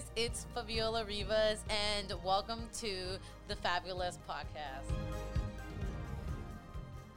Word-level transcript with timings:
guys, 0.00 0.10
it's 0.16 0.46
Fabiola 0.54 1.04
Rivas, 1.04 1.64
and 1.68 2.12
welcome 2.24 2.68
to 2.80 3.18
the 3.48 3.56
Fabulous 3.56 4.18
Podcast. 4.28 4.92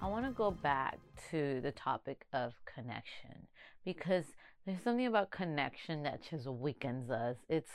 I 0.01 0.07
want 0.07 0.25
to 0.25 0.31
go 0.31 0.51
back 0.51 0.99
to 1.31 1.61
the 1.61 1.71
topic 1.71 2.25
of 2.33 2.53
connection 2.65 3.47
because 3.85 4.25
there's 4.65 4.81
something 4.81 5.05
about 5.05 5.31
connection 5.31 6.03
that 6.03 6.21
just 6.29 6.47
weakens 6.47 7.09
us. 7.09 7.37
It's 7.47 7.71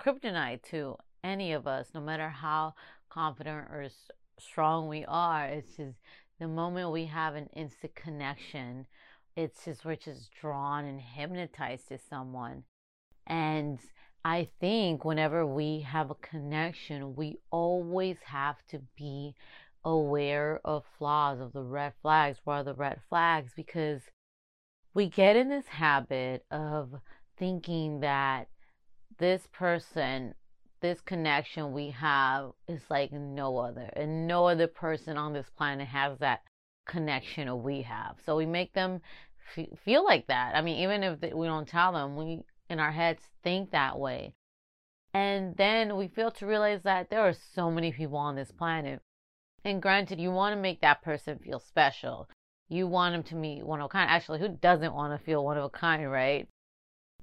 kryptonite 0.00 0.62
to 0.70 0.96
any 1.22 1.52
of 1.52 1.66
us, 1.66 1.88
no 1.94 2.00
matter 2.00 2.28
how 2.28 2.74
confident 3.08 3.68
or 3.70 3.88
strong 4.38 4.88
we 4.88 5.04
are. 5.06 5.46
It's 5.46 5.76
just 5.76 5.96
the 6.38 6.48
moment 6.48 6.92
we 6.92 7.06
have 7.06 7.34
an 7.34 7.48
instant 7.54 7.94
connection, 7.94 8.86
it's 9.36 9.64
just 9.64 9.84
we're 9.84 9.96
just 9.96 10.30
drawn 10.40 10.84
and 10.84 11.00
hypnotized 11.00 11.88
to 11.88 11.98
someone. 11.98 12.64
And 13.26 13.78
I 14.24 14.48
think 14.58 15.04
whenever 15.04 15.46
we 15.46 15.80
have 15.80 16.10
a 16.10 16.14
connection, 16.14 17.14
we 17.14 17.36
always 17.50 18.16
have 18.24 18.56
to 18.68 18.80
be 18.96 19.34
aware 19.84 20.60
of 20.64 20.82
flaws, 20.98 21.40
of 21.40 21.52
the 21.52 21.62
red 21.62 21.92
flags. 22.00 22.38
What 22.44 22.54
are 22.54 22.64
the 22.64 22.74
red 22.74 23.00
flags? 23.10 23.52
Because 23.54 24.00
we 24.94 25.10
get 25.10 25.36
in 25.36 25.50
this 25.50 25.66
habit 25.66 26.46
of 26.50 26.94
thinking 27.36 28.00
that 28.00 28.48
this 29.18 29.46
person, 29.52 30.34
this 30.80 31.02
connection 31.02 31.72
we 31.72 31.90
have 31.90 32.52
is 32.66 32.80
like 32.88 33.12
no 33.12 33.58
other, 33.58 33.90
and 33.92 34.26
no 34.26 34.46
other 34.46 34.68
person 34.68 35.18
on 35.18 35.34
this 35.34 35.50
planet 35.50 35.88
has 35.88 36.18
that 36.20 36.40
connection 36.86 37.62
we 37.62 37.82
have. 37.82 38.16
So 38.24 38.36
we 38.36 38.46
make 38.46 38.72
them 38.72 39.02
feel 39.84 40.02
like 40.02 40.28
that. 40.28 40.54
I 40.54 40.62
mean, 40.62 40.78
even 40.78 41.02
if 41.02 41.20
we 41.34 41.46
don't 41.46 41.68
tell 41.68 41.92
them, 41.92 42.16
we 42.16 42.40
in 42.68 42.80
our 42.80 42.92
heads 42.92 43.22
think 43.42 43.70
that 43.70 43.98
way. 43.98 44.34
And 45.12 45.56
then 45.56 45.96
we 45.96 46.08
fail 46.08 46.30
to 46.32 46.46
realize 46.46 46.82
that 46.82 47.08
there 47.08 47.20
are 47.20 47.34
so 47.54 47.70
many 47.70 47.92
people 47.92 48.18
on 48.18 48.34
this 48.34 48.50
planet. 48.50 49.00
And 49.64 49.80
granted, 49.80 50.20
you 50.20 50.30
want 50.30 50.54
to 50.54 50.60
make 50.60 50.80
that 50.80 51.02
person 51.02 51.38
feel 51.38 51.60
special. 51.60 52.28
You 52.68 52.86
want 52.86 53.14
them 53.14 53.22
to 53.24 53.36
meet 53.36 53.64
one 53.64 53.80
of 53.80 53.86
a 53.86 53.88
kind. 53.88 54.10
Actually, 54.10 54.40
who 54.40 54.48
doesn't 54.48 54.92
want 54.92 55.18
to 55.18 55.24
feel 55.24 55.44
one 55.44 55.56
of 55.56 55.64
a 55.64 55.70
kind, 55.70 56.10
right? 56.10 56.48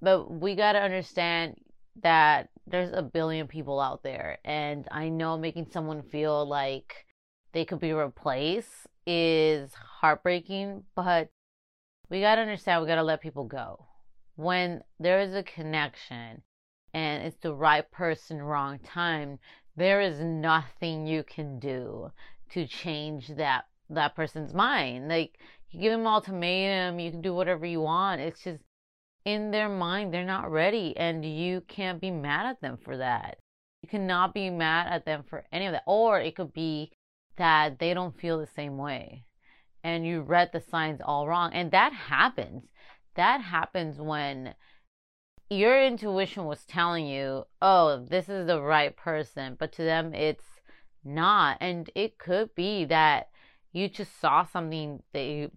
But 0.02 0.32
we 0.32 0.56
got 0.56 0.74
to 0.74 0.80
understand 0.80 1.58
that 2.02 2.50
there's 2.66 2.92
a 2.94 3.02
billion 3.02 3.48
people 3.48 3.80
out 3.80 4.04
there. 4.04 4.38
And 4.46 4.88
I 4.90 5.10
know 5.10 5.38
making 5.38 5.68
someone 5.72 6.02
feel 6.02 6.48
like 6.48 7.06
they 7.52 7.66
could 7.66 7.80
be 7.80 7.92
replaced 7.92 8.88
is 9.06 9.74
heartbreaking, 9.74 10.84
but 10.96 11.30
we 12.10 12.22
got 12.22 12.36
to 12.36 12.42
understand 12.42 12.82
we 12.82 12.88
got 12.88 12.96
to 12.96 13.04
let 13.04 13.22
people 13.22 13.44
go 13.44 13.88
when 14.42 14.84
there 15.00 15.20
is 15.20 15.36
a 15.36 15.44
connection 15.44 16.42
and 16.94 17.24
it's 17.24 17.38
the 17.42 17.54
right 17.54 17.90
person, 17.92 18.42
wrong 18.42 18.80
time, 18.80 19.40
there 19.76 20.02
is 20.02 20.20
nothing 20.20 21.06
you 21.06 21.24
can 21.24 21.60
do 21.60 22.12
to 22.52 22.68
change 22.68 23.28
that 23.30 23.66
that 23.90 24.16
person's 24.16 24.54
mind. 24.54 25.08
Like 25.08 25.38
you 25.70 25.80
give 25.80 25.92
them 25.92 26.08
ultimatum, 26.08 27.00
you 27.00 27.12
can 27.12 27.22
do 27.22 27.34
whatever 27.34 27.66
you 27.66 27.82
want. 27.82 28.22
It's 28.22 28.44
just 28.44 28.64
in 29.26 29.52
their 29.52 29.70
mind 29.70 30.14
they're 30.14 30.26
not 30.26 30.52
ready 30.52 30.98
and 30.98 31.24
you 31.24 31.62
can't 31.68 32.02
be 32.02 32.12
mad 32.12 32.46
at 32.46 32.62
them 32.62 32.78
for 32.84 32.98
that. 32.98 33.38
You 33.84 33.90
cannot 33.90 34.34
be 34.34 34.50
mad 34.50 34.92
at 34.92 35.06
them 35.06 35.24
for 35.30 35.46
any 35.52 35.68
of 35.68 35.74
that. 35.74 35.84
Or 35.86 36.20
it 36.20 36.36
could 36.36 36.54
be 36.54 36.92
that 37.38 37.80
they 37.80 37.94
don't 37.94 38.20
feel 38.20 38.40
the 38.40 38.48
same 38.48 38.78
way 38.78 39.26
and 39.84 40.06
you 40.06 40.22
read 40.22 40.52
the 40.52 40.62
signs 40.62 41.02
all 41.04 41.28
wrong. 41.28 41.54
And 41.54 41.72
that 41.72 41.94
happens 41.94 42.64
that 43.16 43.42
happens 43.42 43.98
when 44.00 44.56
your 45.50 45.84
intuition 45.84 46.46
was 46.46 46.64
telling 46.66 47.06
you, 47.06 47.46
oh, 47.62 48.06
this 48.10 48.30
is 48.30 48.48
the 48.48 48.62
right 48.62 48.96
person, 48.96 49.56
but 49.60 49.72
to 49.74 49.84
them 49.84 50.14
it's 50.14 50.46
not. 51.04 51.58
And 51.60 51.90
it 51.94 52.18
could 52.18 52.56
be 52.56 52.86
that 52.86 53.30
you 53.74 53.90
just 53.90 54.20
saw 54.20 54.46
something 54.46 55.04
that 55.14 55.24
you 55.24 55.52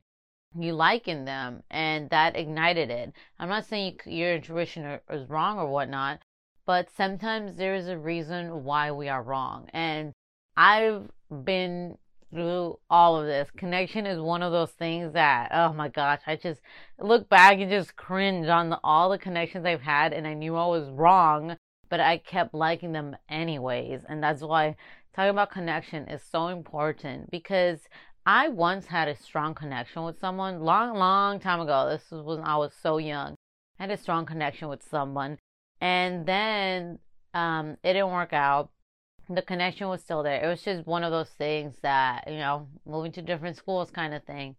you 0.56 0.72
like 0.72 1.08
in 1.08 1.24
them 1.24 1.64
and 1.68 2.08
that 2.10 2.36
ignited 2.36 2.88
it. 2.90 3.12
I'm 3.40 3.48
not 3.48 3.66
saying 3.66 3.98
your 4.06 4.34
intuition 4.34 5.00
is 5.10 5.28
wrong 5.28 5.58
or 5.58 5.66
whatnot, 5.66 6.20
but 6.64 6.88
sometimes 6.96 7.56
there 7.56 7.74
is 7.74 7.88
a 7.88 7.98
reason 7.98 8.62
why 8.64 8.92
we 8.92 9.08
are 9.08 9.22
wrong. 9.22 9.68
And 9.72 10.12
I've 10.56 11.10
been 11.44 11.98
through 12.34 12.78
all 12.90 13.18
of 13.18 13.26
this. 13.26 13.48
Connection 13.56 14.06
is 14.06 14.18
one 14.18 14.42
of 14.42 14.52
those 14.52 14.72
things 14.72 15.12
that, 15.12 15.50
oh 15.52 15.72
my 15.72 15.88
gosh, 15.88 16.20
I 16.26 16.36
just 16.36 16.60
look 16.98 17.28
back 17.28 17.58
and 17.58 17.70
just 17.70 17.96
cringe 17.96 18.48
on 18.48 18.70
the, 18.70 18.80
all 18.82 19.08
the 19.08 19.18
connections 19.18 19.64
I've 19.64 19.80
had, 19.80 20.12
and 20.12 20.26
I 20.26 20.34
knew 20.34 20.56
I 20.56 20.66
was 20.66 20.90
wrong, 20.90 21.56
but 21.88 22.00
I 22.00 22.18
kept 22.18 22.52
liking 22.52 22.92
them 22.92 23.16
anyways. 23.28 24.00
And 24.08 24.22
that's 24.22 24.42
why 24.42 24.76
talking 25.14 25.30
about 25.30 25.52
connection 25.52 26.08
is 26.08 26.22
so 26.22 26.48
important 26.48 27.30
because 27.30 27.80
I 28.26 28.48
once 28.48 28.86
had 28.86 29.06
a 29.08 29.16
strong 29.16 29.54
connection 29.54 30.02
with 30.02 30.18
someone 30.18 30.60
long, 30.60 30.96
long 30.96 31.38
time 31.38 31.60
ago. 31.60 31.88
This 31.88 32.10
was 32.10 32.24
when 32.24 32.40
I 32.40 32.56
was 32.56 32.72
so 32.82 32.98
young. 32.98 33.36
I 33.78 33.84
had 33.84 33.90
a 33.90 33.96
strong 33.96 34.26
connection 34.26 34.68
with 34.68 34.82
someone, 34.82 35.38
and 35.80 36.26
then 36.26 36.98
um, 37.32 37.76
it 37.84 37.92
didn't 37.92 38.12
work 38.12 38.32
out 38.32 38.70
the 39.28 39.42
connection 39.42 39.88
was 39.88 40.02
still 40.02 40.22
there. 40.22 40.42
It 40.42 40.48
was 40.48 40.62
just 40.62 40.86
one 40.86 41.04
of 41.04 41.12
those 41.12 41.30
things 41.30 41.76
that, 41.82 42.24
you 42.28 42.38
know, 42.38 42.68
moving 42.86 43.12
to 43.12 43.22
different 43.22 43.56
schools 43.56 43.90
kind 43.90 44.14
of 44.14 44.24
thing, 44.24 44.56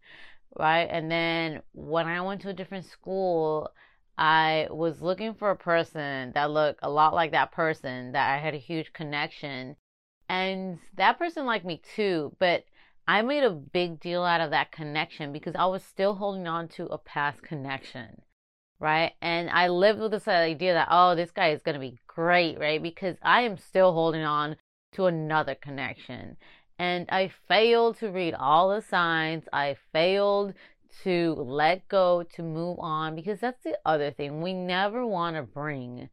right? 0.57 0.87
And 0.89 1.11
then 1.11 1.61
when 1.73 2.07
I 2.07 2.21
went 2.21 2.41
to 2.41 2.49
a 2.49 2.53
different 2.53 2.85
school, 2.85 3.71
I 4.17 4.67
was 4.71 5.01
looking 5.01 5.33
for 5.33 5.51
a 5.51 5.57
person 5.57 6.31
that 6.33 6.51
looked 6.51 6.79
a 6.83 6.89
lot 6.89 7.13
like 7.13 7.31
that 7.31 7.51
person 7.51 8.13
that 8.13 8.33
I 8.33 8.37
had 8.37 8.53
a 8.55 8.57
huge 8.57 8.93
connection. 8.93 9.75
And 10.29 10.79
that 10.95 11.19
person 11.19 11.45
liked 11.45 11.65
me 11.65 11.81
too, 11.95 12.35
but 12.39 12.65
I 13.07 13.21
made 13.21 13.43
a 13.43 13.51
big 13.51 13.99
deal 13.99 14.23
out 14.23 14.41
of 14.41 14.51
that 14.51 14.71
connection 14.71 15.31
because 15.31 15.55
I 15.55 15.65
was 15.65 15.83
still 15.83 16.15
holding 16.15 16.47
on 16.47 16.67
to 16.69 16.85
a 16.87 16.97
past 16.97 17.43
connection 17.43 18.21
right? 18.79 19.13
And 19.21 19.49
I 19.49 19.69
lived 19.69 19.99
with 19.99 20.11
this 20.11 20.27
idea 20.27 20.73
that, 20.73 20.87
oh, 20.91 21.15
this 21.15 21.31
guy 21.31 21.49
is 21.49 21.61
going 21.61 21.75
to 21.75 21.79
be 21.79 21.99
great, 22.07 22.59
right? 22.59 22.81
Because 22.81 23.15
I 23.21 23.41
am 23.41 23.57
still 23.57 23.93
holding 23.93 24.23
on 24.23 24.57
to 24.93 25.05
another 25.05 25.55
connection. 25.55 26.37
And 26.77 27.07
I 27.09 27.31
failed 27.47 27.97
to 27.99 28.11
read 28.11 28.33
all 28.33 28.69
the 28.69 28.81
signs. 28.81 29.43
I 29.53 29.77
failed 29.93 30.53
to 31.03 31.35
let 31.37 31.87
go, 31.87 32.23
to 32.35 32.43
move 32.43 32.77
on, 32.79 33.15
because 33.15 33.39
that's 33.39 33.63
the 33.63 33.77
other 33.85 34.11
thing. 34.11 34.41
We 34.41 34.53
never 34.53 35.05
want 35.05 35.35
to 35.35 35.43
bring 35.43 36.09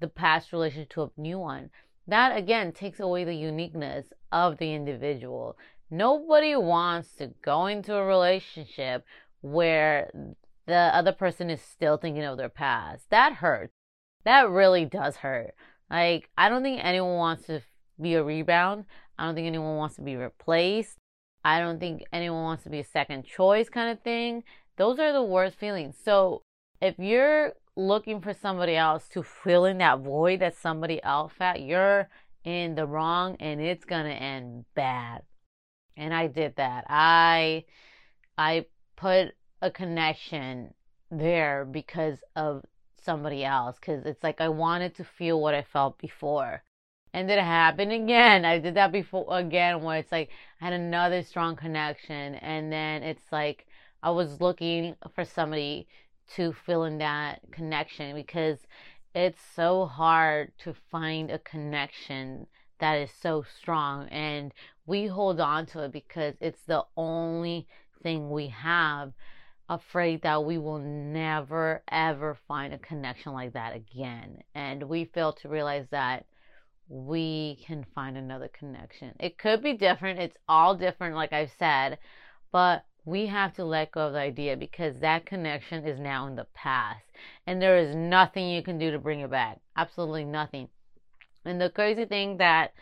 the 0.00 0.08
past 0.08 0.52
relationship 0.52 0.90
to 0.90 1.02
a 1.02 1.10
new 1.16 1.38
one. 1.38 1.70
That 2.06 2.36
again 2.36 2.72
takes 2.72 3.00
away 3.00 3.24
the 3.24 3.34
uniqueness 3.34 4.06
of 4.32 4.58
the 4.58 4.72
individual. 4.72 5.56
Nobody 5.90 6.56
wants 6.56 7.12
to 7.16 7.32
go 7.42 7.66
into 7.66 7.94
a 7.94 8.04
relationship 8.04 9.04
where 9.42 10.10
the 10.66 10.74
other 10.74 11.12
person 11.12 11.50
is 11.50 11.60
still 11.60 11.96
thinking 11.96 12.24
of 12.24 12.36
their 12.36 12.48
past. 12.48 13.10
That 13.10 13.34
hurts. 13.34 13.72
That 14.24 14.50
really 14.50 14.84
does 14.84 15.16
hurt. 15.16 15.54
Like, 15.90 16.30
I 16.36 16.48
don't 16.48 16.62
think 16.62 16.84
anyone 16.84 17.16
wants 17.16 17.46
to 17.46 17.62
be 18.00 18.14
a 18.14 18.22
rebound. 18.22 18.84
I 19.18 19.26
don't 19.26 19.34
think 19.34 19.46
anyone 19.46 19.76
wants 19.76 19.96
to 19.96 20.02
be 20.02 20.16
replaced. 20.16 20.96
I 21.44 21.58
don't 21.60 21.80
think 21.80 22.04
anyone 22.12 22.42
wants 22.42 22.64
to 22.64 22.70
be 22.70 22.80
a 22.80 22.84
second 22.84 23.24
choice 23.24 23.68
kind 23.68 23.90
of 23.90 24.02
thing. 24.02 24.44
Those 24.76 24.98
are 24.98 25.12
the 25.12 25.22
worst 25.22 25.56
feelings. 25.58 25.96
So, 26.02 26.42
if 26.80 26.98
you're 26.98 27.54
looking 27.76 28.20
for 28.20 28.32
somebody 28.32 28.76
else 28.76 29.08
to 29.08 29.22
fill 29.22 29.64
in 29.64 29.78
that 29.78 30.00
void 30.00 30.40
that 30.40 30.56
somebody 30.56 31.02
else 31.02 31.32
had, 31.38 31.60
you're 31.60 32.08
in 32.44 32.74
the 32.74 32.86
wrong 32.86 33.36
and 33.40 33.60
it's 33.60 33.84
going 33.84 34.04
to 34.04 34.12
end 34.12 34.64
bad. 34.74 35.22
And 35.96 36.14
I 36.14 36.26
did 36.26 36.56
that. 36.56 36.84
I 36.88 37.64
I 38.38 38.66
put 38.96 39.34
a 39.62 39.70
connection 39.70 40.74
there 41.10 41.64
because 41.64 42.18
of 42.36 42.64
somebody 43.02 43.44
else 43.44 43.76
because 43.80 44.04
it's 44.04 44.22
like 44.22 44.40
I 44.40 44.48
wanted 44.48 44.94
to 44.96 45.04
feel 45.04 45.40
what 45.40 45.54
I 45.54 45.62
felt 45.62 45.98
before. 45.98 46.62
And 47.12 47.30
it 47.30 47.40
happened 47.40 47.92
again. 47.92 48.44
I 48.44 48.58
did 48.58 48.74
that 48.74 48.92
before 48.92 49.26
again 49.30 49.82
where 49.82 49.98
it's 49.98 50.12
like 50.12 50.30
I 50.60 50.66
had 50.66 50.72
another 50.74 51.22
strong 51.22 51.56
connection 51.56 52.36
and 52.36 52.72
then 52.72 53.02
it's 53.02 53.32
like 53.32 53.66
I 54.02 54.10
was 54.10 54.40
looking 54.40 54.94
for 55.14 55.24
somebody 55.24 55.88
to 56.36 56.52
fill 56.52 56.84
in 56.84 56.98
that 56.98 57.40
connection 57.50 58.14
because 58.14 58.58
it's 59.14 59.40
so 59.56 59.86
hard 59.86 60.52
to 60.58 60.72
find 60.72 61.30
a 61.30 61.38
connection 61.40 62.46
that 62.78 62.94
is 62.94 63.10
so 63.10 63.44
strong 63.58 64.08
and 64.08 64.52
we 64.86 65.06
hold 65.06 65.40
on 65.40 65.66
to 65.66 65.82
it 65.84 65.92
because 65.92 66.34
it's 66.40 66.62
the 66.62 66.84
only 66.96 67.66
thing 68.02 68.30
we 68.30 68.46
have 68.48 69.12
afraid 69.70 70.20
that 70.22 70.44
we 70.44 70.58
will 70.58 70.80
never 70.80 71.80
ever 71.90 72.36
find 72.48 72.74
a 72.74 72.78
connection 72.78 73.32
like 73.32 73.52
that 73.52 73.74
again. 73.74 74.42
And 74.54 74.82
we 74.82 75.04
fail 75.14 75.32
to 75.34 75.48
realize 75.48 75.86
that 75.92 76.26
we 76.88 77.56
can 77.64 77.86
find 77.94 78.18
another 78.18 78.48
connection. 78.48 79.14
It 79.20 79.38
could 79.38 79.62
be 79.62 79.74
different, 79.74 80.18
it's 80.18 80.36
all 80.48 80.74
different, 80.74 81.14
like 81.14 81.32
I've 81.32 81.52
said, 81.56 81.98
but 82.50 82.84
we 83.04 83.26
have 83.26 83.54
to 83.54 83.64
let 83.64 83.92
go 83.92 84.08
of 84.08 84.12
the 84.12 84.18
idea 84.18 84.56
because 84.56 84.98
that 85.00 85.24
connection 85.24 85.86
is 85.86 86.00
now 86.00 86.26
in 86.26 86.34
the 86.34 86.48
past 86.52 87.04
and 87.46 87.62
there 87.62 87.78
is 87.78 87.94
nothing 87.94 88.50
you 88.50 88.62
can 88.62 88.76
do 88.76 88.90
to 88.90 88.98
bring 88.98 89.20
it 89.20 89.30
back. 89.30 89.60
Absolutely 89.76 90.24
nothing. 90.24 90.68
And 91.44 91.60
the 91.60 91.70
crazy 91.70 92.06
thing 92.06 92.38
that 92.38 92.72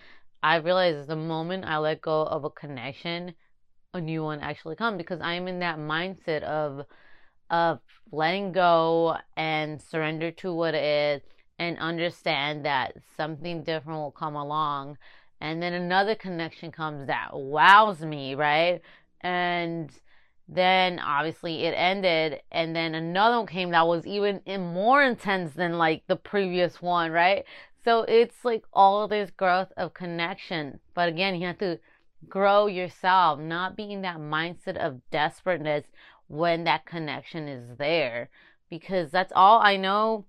I 0.43 0.57
realize 0.57 0.97
is 0.97 1.07
the 1.07 1.17
moment 1.17 1.67
I 1.67 1.77
let 1.77 2.01
go 2.01 2.23
of 2.23 2.45
a 2.45 2.51
connection, 2.51 3.35
a 3.99 4.01
new 4.01 4.23
one 4.25 4.41
actually 4.41 4.77
come 4.77 4.97
because 4.97 5.21
I'm 5.21 5.47
in 5.49 5.59
that 5.61 5.79
mindset 5.79 6.43
of 6.43 6.87
of 7.51 7.81
letting 8.13 8.53
go 8.53 9.17
and 9.37 9.81
surrender 9.81 10.31
to 10.31 10.53
what 10.53 10.75
it 10.75 10.85
is 10.85 11.23
and 11.59 11.79
understand 11.79 12.65
that 12.65 12.95
something 13.17 13.63
different 13.63 14.01
will 14.01 14.11
come 14.11 14.37
along. 14.37 14.97
And 15.41 15.63
then 15.63 15.73
another 15.73 16.15
connection 16.15 16.73
comes 16.73 17.07
that 17.07 17.31
wows 17.33 18.01
me, 18.01 18.35
right? 18.35 18.81
And 19.21 19.91
then 20.49 20.99
obviously 20.99 21.65
it 21.65 21.73
ended. 21.73 22.41
And 22.51 22.75
then 22.75 22.95
another 22.95 23.37
one 23.39 23.47
came 23.47 23.71
that 23.71 23.87
was 23.87 24.07
even 24.07 24.41
more 24.47 25.03
intense 25.03 25.53
than 25.53 25.79
like 25.79 26.03
the 26.07 26.17
previous 26.17 26.81
one 26.81 27.13
right? 27.13 27.45
So 27.85 28.03
it's 28.03 28.45
like 28.45 28.65
all 28.73 29.09
this 29.09 29.31
growth 29.31 29.73
of 29.77 29.95
connection. 29.95 30.81
But 30.95 31.09
again 31.09 31.35
you 31.35 31.47
have 31.47 31.59
to 31.59 31.79
grow 32.29 32.67
yourself 32.67 33.39
not 33.39 33.77
be 33.77 33.93
in 33.93 34.03
that 34.03 34.19
mindset 34.19 34.77
of 34.77 35.01
desperateness 35.11 35.85
when 36.27 36.65
that 36.65 36.87
connection 36.87 37.49
is 37.49 37.77
there 37.79 38.29
because 38.71 39.11
that's 39.11 39.33
all 39.35 39.61
i 39.61 39.77
know 39.77 40.25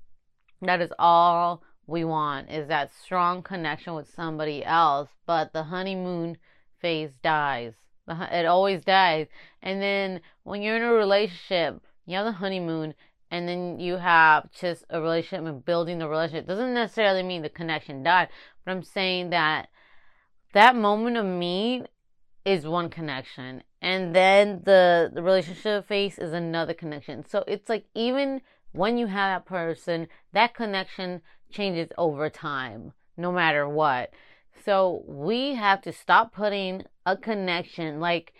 that 0.61 0.81
is 0.81 0.91
all 0.99 1.63
we 1.87 2.03
want 2.03 2.49
is 2.49 2.67
that 2.67 2.91
strong 2.93 3.41
connection 3.41 3.95
with 3.95 4.13
somebody 4.13 4.63
else 4.63 5.09
but 5.25 5.53
the 5.53 5.63
honeymoon 5.63 6.37
phase 6.79 7.11
dies 7.23 7.73
it 8.09 8.45
always 8.45 8.83
dies. 8.83 9.27
And 9.61 9.81
then 9.81 10.21
when 10.43 10.61
you're 10.61 10.77
in 10.77 10.83
a 10.83 10.93
relationship, 10.93 11.81
you 12.05 12.17
have 12.17 12.25
the 12.25 12.31
honeymoon, 12.33 12.93
and 13.31 13.47
then 13.47 13.79
you 13.79 13.97
have 13.97 14.51
just 14.51 14.83
a 14.89 15.01
relationship 15.01 15.45
and 15.45 15.63
building 15.63 15.99
the 15.99 16.07
relationship. 16.07 16.47
Doesn't 16.47 16.73
necessarily 16.73 17.23
mean 17.23 17.41
the 17.41 17.49
connection 17.49 18.03
died, 18.03 18.29
but 18.65 18.71
I'm 18.71 18.83
saying 18.83 19.29
that 19.29 19.69
that 20.53 20.75
moment 20.75 21.17
of 21.17 21.25
meet 21.25 21.85
is 22.45 22.65
one 22.65 22.89
connection, 22.89 23.63
and 23.81 24.15
then 24.15 24.61
the 24.65 25.11
the 25.13 25.21
relationship 25.21 25.87
phase 25.87 26.17
is 26.17 26.33
another 26.33 26.73
connection. 26.73 27.25
So 27.27 27.43
it's 27.47 27.69
like 27.69 27.85
even 27.93 28.41
when 28.71 28.97
you 28.97 29.07
have 29.07 29.41
that 29.41 29.45
person, 29.45 30.07
that 30.33 30.53
connection 30.53 31.21
changes 31.51 31.89
over 31.97 32.29
time, 32.29 32.93
no 33.17 33.31
matter 33.31 33.67
what. 33.67 34.11
So 34.65 35.03
we 35.07 35.55
have 35.55 35.81
to 35.83 35.91
stop 35.91 36.33
putting 36.33 36.83
a 37.05 37.15
connection 37.15 37.99
like 37.99 38.33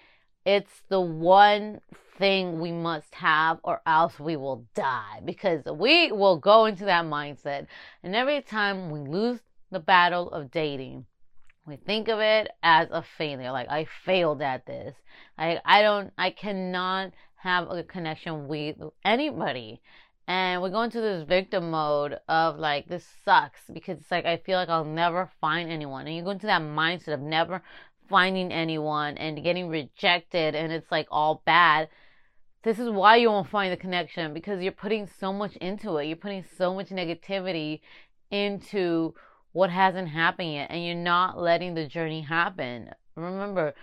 it's 0.45 0.83
the 0.89 1.01
one 1.01 1.81
thing 2.17 2.59
we 2.59 2.71
must 2.71 3.15
have 3.15 3.59
or 3.63 3.81
else 3.85 4.19
we 4.19 4.35
will 4.35 4.65
die 4.75 5.21
because 5.23 5.63
we 5.65 6.11
will 6.11 6.37
go 6.37 6.65
into 6.65 6.85
that 6.85 7.05
mindset. 7.05 7.67
And 8.03 8.15
every 8.15 8.41
time 8.41 8.89
we 8.89 8.99
lose 8.99 9.39
the 9.71 9.79
battle 9.79 10.29
of 10.31 10.51
dating, 10.51 11.05
we 11.69 11.77
think 11.77 12.07
of 12.07 12.19
it 12.19 12.49
as 12.63 12.87
a 12.91 13.03
failure. 13.17 13.51
Like 13.51 13.69
I 13.69 13.85
failed 14.05 14.41
at 14.41 14.65
this. 14.65 14.95
I 15.37 15.59
I 15.65 15.81
don't 15.81 16.11
I 16.17 16.31
cannot 16.31 17.11
have 17.35 17.69
a 17.69 17.83
connection 17.83 18.47
with 18.47 18.75
anybody 19.05 19.81
and 20.29 20.61
we 20.61 20.69
go 20.69 20.83
into 20.83 21.01
this 21.01 21.23
victim 21.27 21.71
mode 21.71 22.19
of 22.29 22.59
like 22.59 22.87
this 22.87 23.03
sucks 23.25 23.61
because 23.73 23.97
it's 23.97 24.11
like 24.11 24.27
I 24.27 24.37
feel 24.37 24.57
like 24.57 24.69
I'll 24.69 24.85
never 24.85 25.31
find 25.41 25.71
anyone, 25.71 26.05
and 26.05 26.15
you 26.15 26.21
go 26.21 26.29
into 26.29 26.45
that 26.45 26.61
mindset 26.61 27.15
of 27.15 27.19
never 27.19 27.63
finding 28.07 28.51
anyone 28.51 29.17
and 29.17 29.43
getting 29.43 29.69
rejected, 29.69 30.53
and 30.53 30.71
it's 30.71 30.91
like 30.91 31.07
all 31.09 31.41
bad. 31.45 31.89
This 32.61 32.77
is 32.77 32.91
why 32.91 33.15
you 33.15 33.29
won't 33.29 33.49
find 33.49 33.73
the 33.73 33.77
connection 33.77 34.33
because 34.35 34.61
you're 34.61 34.71
putting 34.71 35.09
so 35.19 35.33
much 35.33 35.55
into 35.55 35.97
it. 35.97 36.05
You're 36.05 36.15
putting 36.15 36.45
so 36.57 36.75
much 36.75 36.89
negativity 36.89 37.79
into 38.29 39.15
what 39.51 39.69
hasn't 39.69 40.09
happened 40.09 40.53
yet, 40.53 40.69
and 40.69 40.83
you're 40.85 40.95
not 40.95 41.39
letting 41.39 41.73
the 41.73 41.87
journey 41.87 42.21
happen. 42.21 42.89
Remember, 43.15 43.73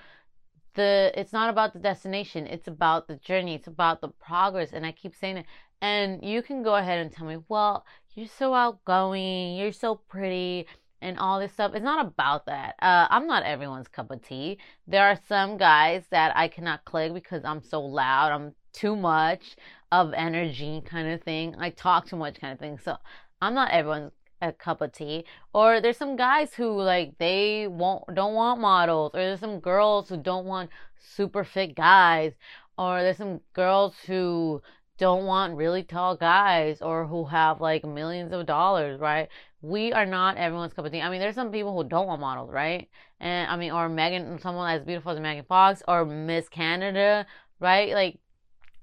the 0.75 1.13
it's 1.15 1.33
not 1.33 1.49
about 1.49 1.73
the 1.73 1.79
destination 1.79 2.47
it's 2.47 2.69
about 2.69 3.09
the 3.09 3.17
journey 3.17 3.55
it's 3.55 3.67
about 3.67 4.03
the 4.03 4.09
progress 4.09 4.75
and 4.75 4.85
i 4.85 4.93
keep 4.93 5.15
saying 5.17 5.39
it 5.39 5.47
and 5.83 6.25
you 6.25 6.43
can 6.43 6.63
go 6.63 6.77
ahead 6.77 6.99
and 6.99 7.13
tell 7.13 7.27
me, 7.27 7.39
well, 7.49 7.85
you're 8.15 8.29
so 8.29 8.55
outgoing, 8.55 9.57
you're 9.57 9.73
so 9.73 9.97
pretty, 9.97 10.67
and 11.03 11.19
all 11.19 11.39
this 11.39 11.53
stuff. 11.53 11.73
It's 11.75 11.85
not 11.85 12.05
about 12.05 12.47
that. 12.47 12.77
Uh, 12.81 13.07
I'm 13.11 13.27
not 13.27 13.43
everyone's 13.43 13.89
cup 13.89 14.11
of 14.11 14.23
tea. 14.23 14.59
There 14.87 15.05
are 15.05 15.19
some 15.29 15.59
guys 15.59 16.05
that 16.11 16.35
I 16.37 16.49
cannot 16.49 16.85
click 16.85 17.13
because 17.13 17.45
I'm 17.45 17.63
so 17.63 17.81
loud. 17.83 18.33
I'm 18.33 18.55
too 18.73 18.97
much 18.97 19.57
of 19.93 20.15
energy 20.15 20.83
kind 20.85 21.09
of 21.09 21.23
thing. 21.23 21.55
I 21.59 21.71
talk 21.71 22.07
too 22.07 22.17
much 22.17 22.41
kind 22.41 22.55
of 22.55 22.59
thing. 22.59 22.79
So 22.79 22.97
I'm 23.43 23.55
not 23.55 23.71
everyone's 23.71 24.13
a 24.43 24.53
cup 24.53 24.81
of 24.81 24.93
tea. 24.93 25.25
Or 25.53 25.81
there's 25.81 25.97
some 25.97 26.17
guys 26.17 26.55
who 26.55 26.81
like 26.81 27.19
they 27.19 27.67
won't 27.67 28.15
don't 28.15 28.35
want 28.35 28.61
models. 28.61 29.13
Or 29.15 29.21
there's 29.21 29.41
some 29.41 29.61
girls 29.61 30.09
who 30.09 30.17
don't 30.17 30.47
want 30.47 30.71
super 30.99 31.45
fit 31.45 31.75
guys. 31.75 32.33
Or 32.79 33.03
there's 33.03 33.17
some 33.17 33.41
girls 33.55 33.95
who 34.07 34.63
don't 34.99 35.27
want 35.27 35.57
really 35.57 35.83
tall 35.83 36.17
guys 36.17 36.81
or 36.81 37.07
who 37.07 37.25
have 37.27 37.61
like 37.61 37.85
millions 37.85 38.33
of 38.33 38.47
dollars, 38.47 39.01
right? 39.01 39.29
We 39.63 39.93
are 39.93 40.07
not 40.07 40.37
everyone's 40.37 40.73
cup 40.73 40.87
of 40.87 40.93
tea. 40.93 41.01
I 41.03 41.11
mean, 41.11 41.21
there's 41.21 41.35
some 41.35 41.53
people 41.53 41.75
who 41.75 41.89
don't 41.89 42.07
want 42.07 42.21
models, 42.21 42.51
right? 42.53 42.89
And 43.21 43.51
I 43.51 43.57
mean, 43.57 43.73
or 43.73 43.89
Megan, 43.89 44.39
someone 44.41 44.71
as 44.71 44.85
beautiful 44.85 45.13
as 45.13 45.21
Megan 45.21 45.45
Fox 45.45 45.83
or 45.89 46.05
Miss 46.05 46.49
Canada, 46.49 47.27
right? 47.61 47.93
Like, 47.93 48.19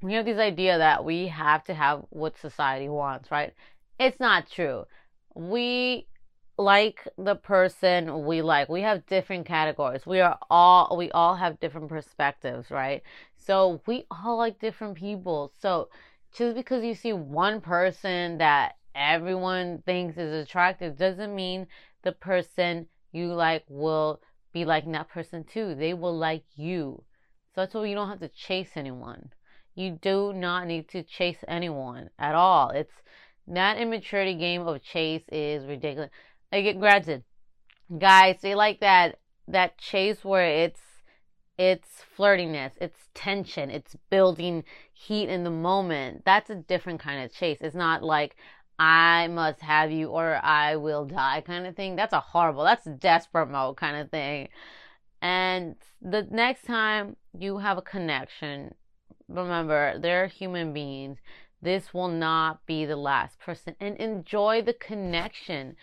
we 0.01 0.13
have 0.13 0.25
this 0.25 0.37
idea 0.37 0.77
that 0.77 1.05
we 1.05 1.27
have 1.27 1.63
to 1.65 1.73
have 1.73 2.03
what 2.09 2.37
society 2.37 2.89
wants, 2.89 3.31
right? 3.31 3.53
It's 3.99 4.19
not 4.19 4.49
true. 4.49 4.85
We 5.35 6.07
like 6.57 7.07
the 7.17 7.35
person 7.35 8.25
we 8.25 8.41
like. 8.41 8.69
We 8.69 8.81
have 8.81 9.05
different 9.07 9.45
categories. 9.45 10.05
We 10.05 10.19
are 10.21 10.37
all 10.49 10.95
we 10.97 11.11
all 11.11 11.35
have 11.35 11.59
different 11.59 11.89
perspectives, 11.89 12.69
right? 12.69 13.01
So 13.35 13.81
we 13.85 14.05
all 14.11 14.37
like 14.37 14.59
different 14.59 14.95
people. 14.95 15.51
So 15.59 15.89
just 16.33 16.55
because 16.55 16.83
you 16.83 16.95
see 16.95 17.13
one 17.13 17.61
person 17.61 18.37
that 18.37 18.73
everyone 18.95 19.81
thinks 19.85 20.17
is 20.17 20.43
attractive 20.43 20.97
doesn't 20.97 21.33
mean 21.33 21.67
the 22.03 22.11
person 22.11 22.87
you 23.11 23.33
like 23.33 23.63
will 23.67 24.21
be 24.51 24.65
like 24.65 24.89
that 24.91 25.09
person 25.09 25.43
too. 25.43 25.75
They 25.75 25.93
will 25.93 26.17
like 26.17 26.43
you. 26.55 27.03
So 27.53 27.61
that's 27.61 27.73
why 27.73 27.85
you 27.85 27.95
don't 27.95 28.09
have 28.09 28.19
to 28.19 28.29
chase 28.29 28.71
anyone. 28.75 29.29
You 29.75 29.97
do 30.01 30.33
not 30.33 30.67
need 30.67 30.89
to 30.89 31.01
chase 31.03 31.43
anyone 31.47 32.09
at 32.19 32.35
all. 32.35 32.69
It's 32.69 32.93
that 33.47 33.77
immaturity 33.77 34.35
game 34.35 34.67
of 34.67 34.81
chase 34.81 35.23
is 35.31 35.65
ridiculous. 35.65 36.09
Like, 36.51 36.79
granted, 36.79 37.23
guys, 37.97 38.37
they 38.41 38.55
like 38.55 38.79
that 38.79 39.19
that 39.47 39.77
chase 39.77 40.23
where 40.23 40.45
it's 40.45 40.79
it's 41.57 42.03
flirtiness, 42.17 42.71
it's 42.81 43.09
tension, 43.13 43.69
it's 43.69 43.95
building 44.09 44.63
heat 44.91 45.29
in 45.29 45.43
the 45.43 45.51
moment. 45.51 46.23
That's 46.25 46.49
a 46.49 46.55
different 46.55 46.99
kind 46.99 47.23
of 47.23 47.33
chase. 47.33 47.59
It's 47.61 47.75
not 47.75 48.03
like 48.03 48.35
I 48.79 49.27
must 49.27 49.61
have 49.61 49.91
you 49.91 50.07
or 50.07 50.39
I 50.43 50.75
will 50.77 51.05
die 51.05 51.41
kind 51.41 51.67
of 51.67 51.75
thing. 51.75 51.95
That's 51.95 52.13
a 52.13 52.19
horrible, 52.19 52.63
that's 52.63 52.85
desperate 52.85 53.49
mode 53.49 53.77
kind 53.77 53.97
of 53.97 54.09
thing. 54.09 54.49
And 55.21 55.75
the 56.01 56.27
next 56.29 56.65
time 56.65 57.15
you 57.37 57.59
have 57.59 57.77
a 57.77 57.81
connection, 57.81 58.73
remember, 59.27 59.99
they're 59.99 60.27
human 60.27 60.73
beings. 60.73 61.19
This 61.63 61.93
will 61.93 62.09
not 62.09 62.65
be 62.65 62.85
the 62.85 62.97
last 62.97 63.39
person. 63.39 63.75
And 63.79 63.95
enjoy 63.97 64.61
the 64.61 64.73
connection. 64.73 65.77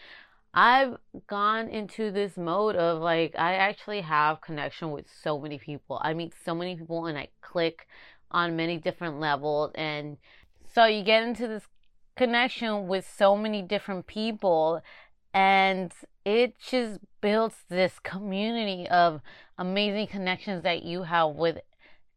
I've 0.53 0.99
gone 1.27 1.69
into 1.69 2.11
this 2.11 2.37
mode 2.37 2.77
of 2.77 3.01
like 3.01 3.35
I 3.39 3.55
actually 3.55 4.03
have 4.03 4.41
connection 4.41 4.91
with 4.91 5.07
so 5.23 5.39
many 5.39 5.59
people. 5.59 6.01
I 6.03 6.13
meet 6.13 6.35
so 6.45 6.55
many 6.55 6.77
people 6.77 7.07
and 7.07 7.17
I 7.17 7.29
click 7.41 7.87
on 8.31 8.57
many 8.57 8.77
different 8.77 9.21
levels 9.21 9.73
and 9.75 10.17
so 10.73 10.85
you 10.85 11.03
get 11.03 11.23
into 11.23 11.49
this 11.49 11.65
connection 12.17 12.87
with 12.87 13.09
so 13.17 13.37
many 13.37 13.63
different 13.63 14.07
people 14.07 14.83
and 15.35 15.93
it 16.25 16.55
just 16.59 17.01
builds 17.21 17.57
this 17.69 17.99
community 18.01 18.89
of 18.89 19.21
amazing 19.59 20.07
connections 20.07 20.63
that 20.63 20.83
you 20.83 21.03
have 21.05 21.31
with 21.31 21.59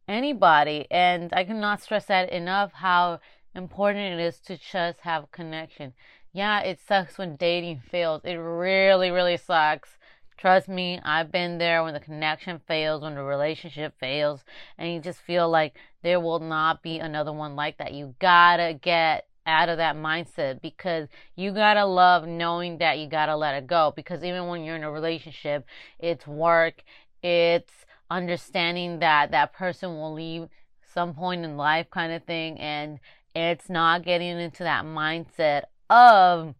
anybody 0.08 0.86
and 0.92 1.32
I 1.34 1.46
cannot 1.46 1.82
stress 1.82 2.06
that 2.06 2.30
enough 2.30 2.74
how 2.74 3.20
important 3.56 4.20
it 4.20 4.24
is 4.24 4.40
to 4.40 4.58
just 4.58 5.02
have 5.02 5.32
connection 5.32 5.94
yeah, 6.34 6.62
it 6.62 6.80
sucks 6.86 7.20
when 7.20 7.36
dating 7.36 7.82
fails. 7.92 8.22
It 8.26 8.34
really, 8.34 9.12
really 9.12 9.38
sucks. 9.38 9.90
Trust 10.36 10.68
me, 10.68 11.00
I've 11.06 11.32
been 11.32 11.60
there 11.60 11.84
when 11.84 11.94
the 11.94 12.00
connection 12.00 12.60
fails, 12.68 13.04
when 13.04 13.14
the 13.16 13.24
relationship 13.24 13.94
fails, 14.00 14.44
and 14.78 14.92
you 14.92 15.00
just 15.00 15.22
feel 15.22 15.48
like 15.48 15.76
there 16.02 16.20
will 16.20 16.40
not 16.40 16.82
be 16.82 16.98
another 16.98 17.32
one 17.32 17.56
like 17.56 17.78
that. 17.78 17.94
You 17.94 18.16
gotta 18.20 18.74
get 18.74 19.28
out 19.46 19.70
of 19.70 19.78
that 19.78 19.96
mindset 19.96 20.60
because 20.60 21.08
you 21.36 21.52
gotta 21.52 21.86
love 21.86 22.28
knowing 22.28 22.80
that 22.80 22.98
you 22.98 23.08
gotta 23.08 23.36
let 23.36 23.54
it 23.54 23.68
go. 23.68 23.94
Because 23.96 24.24
even 24.24 24.48
when 24.48 24.64
you're 24.64 24.76
in 24.76 24.84
a 24.84 24.92
relationship, 24.92 25.66
it's 26.00 26.26
work, 26.26 26.84
it's 27.22 27.72
understanding 28.10 29.00
that 29.00 29.32
that 29.32 29.54
person 29.54 29.92
will 29.92 30.14
leave 30.14 30.50
some 30.94 31.14
point 31.14 31.46
in 31.46 31.58
life 31.58 31.90
kind 31.92 32.12
of 32.12 32.24
thing 32.24 32.60
and 32.60 33.00
it's 33.36 33.70
not 33.70 34.04
getting 34.04 34.40
into 34.40 34.64
that 34.64 34.86
mindset 34.86 35.64
of 35.90 36.56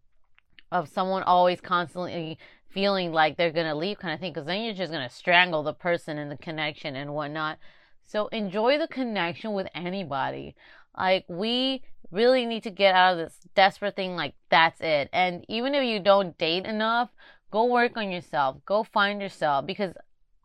of 0.72 0.88
someone 0.88 1.22
always 1.22 1.60
constantly 1.60 2.38
feeling 2.68 3.12
like 3.12 3.36
they're 3.36 3.52
gonna 3.52 3.74
leave 3.74 3.98
kind 3.98 4.12
of 4.14 4.20
thing 4.20 4.32
because 4.32 4.46
then 4.46 4.62
you're 4.62 4.74
just 4.74 4.92
gonna 4.92 5.10
strangle 5.10 5.62
the 5.62 5.72
person 5.72 6.18
in 6.18 6.28
the 6.28 6.36
connection 6.36 6.96
and 6.96 7.14
whatnot. 7.14 7.58
So 8.06 8.26
enjoy 8.28 8.78
the 8.78 8.88
connection 8.88 9.52
with 9.52 9.68
anybody. 9.74 10.56
Like 10.96 11.24
we 11.28 11.82
really 12.10 12.46
need 12.46 12.62
to 12.64 12.70
get 12.70 12.94
out 12.94 13.12
of 13.12 13.18
this 13.18 13.38
desperate 13.54 13.96
thing 13.96 14.16
like 14.16 14.34
that's 14.50 14.80
it. 14.80 15.08
And 15.12 15.44
even 15.48 15.74
if 15.74 15.84
you 15.84 16.00
don't 16.00 16.36
date 16.38 16.66
enough 16.66 17.10
go 17.54 17.66
work 17.66 17.96
on 17.96 18.10
yourself. 18.10 18.56
Go 18.66 18.82
find 18.82 19.22
yourself 19.22 19.64
because 19.64 19.94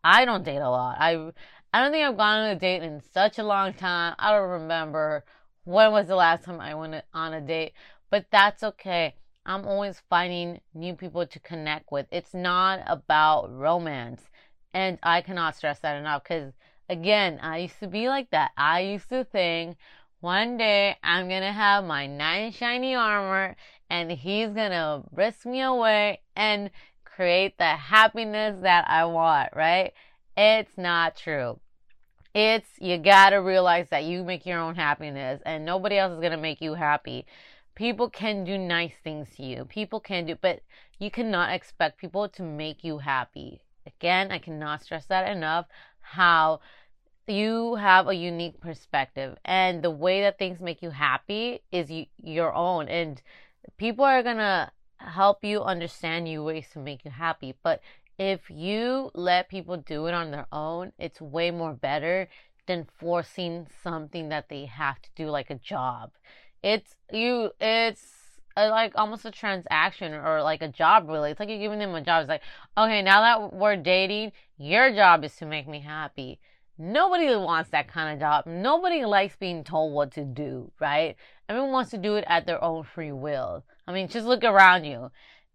i 0.04 0.24
don't 0.24 0.44
date 0.44 0.58
a 0.58 0.70
lot. 0.70 0.96
I 1.00 1.14
i 1.74 1.82
don't 1.82 1.90
think 1.90 2.06
i've 2.06 2.16
gone 2.16 2.38
on 2.38 2.50
a 2.50 2.54
date 2.54 2.84
in 2.84 3.02
such 3.12 3.38
a 3.40 3.42
long 3.42 3.74
time. 3.74 4.14
I 4.16 4.30
don't 4.30 4.48
remember 4.48 5.24
when 5.64 5.92
was 5.92 6.06
the 6.06 6.16
last 6.16 6.44
time 6.44 6.60
i 6.60 6.74
went 6.74 7.04
on 7.14 7.34
a 7.34 7.40
date? 7.40 7.72
But 8.10 8.26
that's 8.30 8.62
okay. 8.62 9.14
I'm 9.46 9.66
always 9.66 10.02
finding 10.10 10.60
new 10.74 10.94
people 10.94 11.26
to 11.26 11.38
connect 11.40 11.92
with. 11.92 12.06
It's 12.10 12.34
not 12.34 12.80
about 12.86 13.56
romance. 13.56 14.22
And 14.74 14.98
i 15.02 15.20
cannot 15.20 15.56
stress 15.56 15.80
that 15.80 15.96
enough 15.96 16.22
because 16.24 16.52
again 16.88 17.38
i 17.42 17.58
used 17.58 17.80
to 17.80 17.88
be 17.88 18.08
like 18.08 18.30
that. 18.30 18.52
I 18.56 18.80
used 18.80 19.08
to 19.10 19.24
think 19.24 19.76
one 20.20 20.58
day 20.58 20.96
I'm 21.02 21.28
gonna 21.28 21.52
have 21.52 21.84
my 21.84 22.06
knight 22.06 22.54
shiny 22.54 22.94
armor 22.94 23.56
and 23.88 24.10
he's 24.12 24.50
gonna 24.50 25.02
whisk 25.10 25.46
me 25.46 25.62
away 25.62 26.20
and 26.36 26.70
create 27.04 27.58
the 27.58 27.64
happiness 27.64 28.56
that 28.62 28.88
I 28.88 29.04
want, 29.06 29.50
right? 29.56 29.92
It's 30.36 30.76
not 30.76 31.16
true. 31.16 31.58
It's, 32.34 32.68
you 32.78 32.98
gotta 32.98 33.40
realize 33.40 33.88
that 33.90 34.04
you 34.04 34.22
make 34.22 34.46
your 34.46 34.58
own 34.58 34.76
happiness 34.76 35.42
and 35.44 35.64
nobody 35.64 35.98
else 35.98 36.12
is 36.12 36.20
gonna 36.20 36.36
make 36.36 36.60
you 36.60 36.74
happy. 36.74 37.26
People 37.74 38.08
can 38.10 38.44
do 38.44 38.56
nice 38.58 38.94
things 39.02 39.28
to 39.36 39.42
you. 39.42 39.64
People 39.64 40.00
can 40.00 40.26
do, 40.26 40.36
but 40.40 40.60
you 40.98 41.10
cannot 41.10 41.52
expect 41.52 41.98
people 41.98 42.28
to 42.28 42.42
make 42.42 42.84
you 42.84 42.98
happy. 42.98 43.62
Again, 43.86 44.30
I 44.30 44.38
cannot 44.38 44.82
stress 44.82 45.06
that 45.06 45.30
enough. 45.30 45.66
How 46.00 46.60
you 47.26 47.76
have 47.76 48.08
a 48.08 48.14
unique 48.14 48.60
perspective 48.60 49.36
and 49.44 49.82
the 49.82 49.90
way 49.90 50.20
that 50.22 50.38
things 50.38 50.60
make 50.60 50.82
you 50.82 50.90
happy 50.90 51.60
is 51.70 51.90
you, 51.90 52.06
your 52.16 52.52
own 52.54 52.88
and 52.88 53.22
people 53.76 54.04
are 54.04 54.22
going 54.22 54.36
to 54.36 54.70
help 54.96 55.44
you 55.44 55.62
understand 55.62 56.24
new 56.24 56.42
ways 56.42 56.66
to 56.72 56.78
make 56.78 57.04
you 57.04 57.10
happy 57.10 57.54
but 57.62 57.80
if 58.20 58.50
you 58.50 59.10
let 59.14 59.48
people 59.48 59.78
do 59.78 60.04
it 60.04 60.12
on 60.12 60.30
their 60.30 60.46
own 60.52 60.92
it's 60.98 61.22
way 61.22 61.50
more 61.50 61.72
better 61.72 62.28
than 62.66 62.86
forcing 62.98 63.66
something 63.82 64.28
that 64.28 64.50
they 64.50 64.66
have 64.66 65.00
to 65.00 65.08
do 65.16 65.30
like 65.30 65.48
a 65.48 65.54
job 65.54 66.10
it's 66.62 66.94
you 67.10 67.50
it's 67.62 68.02
a, 68.58 68.68
like 68.68 68.92
almost 68.94 69.24
a 69.24 69.30
transaction 69.30 70.12
or 70.12 70.42
like 70.42 70.60
a 70.60 70.68
job 70.68 71.08
really 71.08 71.30
it's 71.30 71.40
like 71.40 71.48
you're 71.48 71.58
giving 71.58 71.78
them 71.78 71.94
a 71.94 72.02
job 72.02 72.20
it's 72.20 72.28
like 72.28 72.42
okay 72.76 73.00
now 73.00 73.22
that 73.22 73.54
we're 73.54 73.74
dating 73.74 74.30
your 74.58 74.94
job 74.94 75.24
is 75.24 75.34
to 75.36 75.46
make 75.46 75.66
me 75.66 75.80
happy 75.80 76.38
Nobody 76.82 77.26
wants 77.36 77.68
that 77.70 77.88
kind 77.88 78.14
of 78.14 78.20
job. 78.20 78.46
Nobody 78.46 79.04
likes 79.04 79.36
being 79.36 79.64
told 79.64 79.92
what 79.92 80.12
to 80.12 80.24
do, 80.24 80.72
right? 80.80 81.14
Everyone 81.46 81.72
wants 81.72 81.90
to 81.90 81.98
do 81.98 82.16
it 82.16 82.24
at 82.26 82.46
their 82.46 82.64
own 82.64 82.84
free 82.84 83.12
will. 83.12 83.66
I 83.86 83.92
mean, 83.92 84.08
just 84.08 84.26
look 84.26 84.44
around 84.44 84.84
you. 84.84 85.10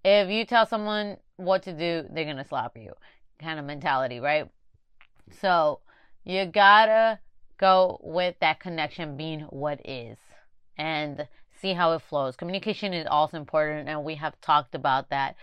If 0.07 0.29
you 0.29 0.45
tell 0.45 0.67
someone 0.67 1.17
what 1.37 1.63
to 1.63 1.73
do, 1.73 2.07
they're 2.11 2.25
going 2.25 2.37
to 2.37 2.45
slap 2.45 2.77
you. 2.77 2.93
Kind 3.41 3.57
of 3.57 3.65
mentality, 3.65 4.19
right? 4.19 4.47
So, 5.41 5.79
you 6.23 6.45
gotta 6.45 7.17
go 7.57 7.99
with 8.03 8.35
that 8.39 8.59
connection 8.59 9.17
being 9.17 9.41
what 9.49 9.81
is 9.83 10.19
and 10.77 11.27
see 11.59 11.73
how 11.73 11.93
it 11.93 12.03
flows. 12.03 12.35
Communication 12.35 12.93
is 12.93 13.07
also 13.09 13.37
important, 13.37 13.89
and 13.89 14.03
we 14.03 14.13
have 14.13 14.39
talked 14.41 14.75
about 14.75 15.09
that. 15.09 15.37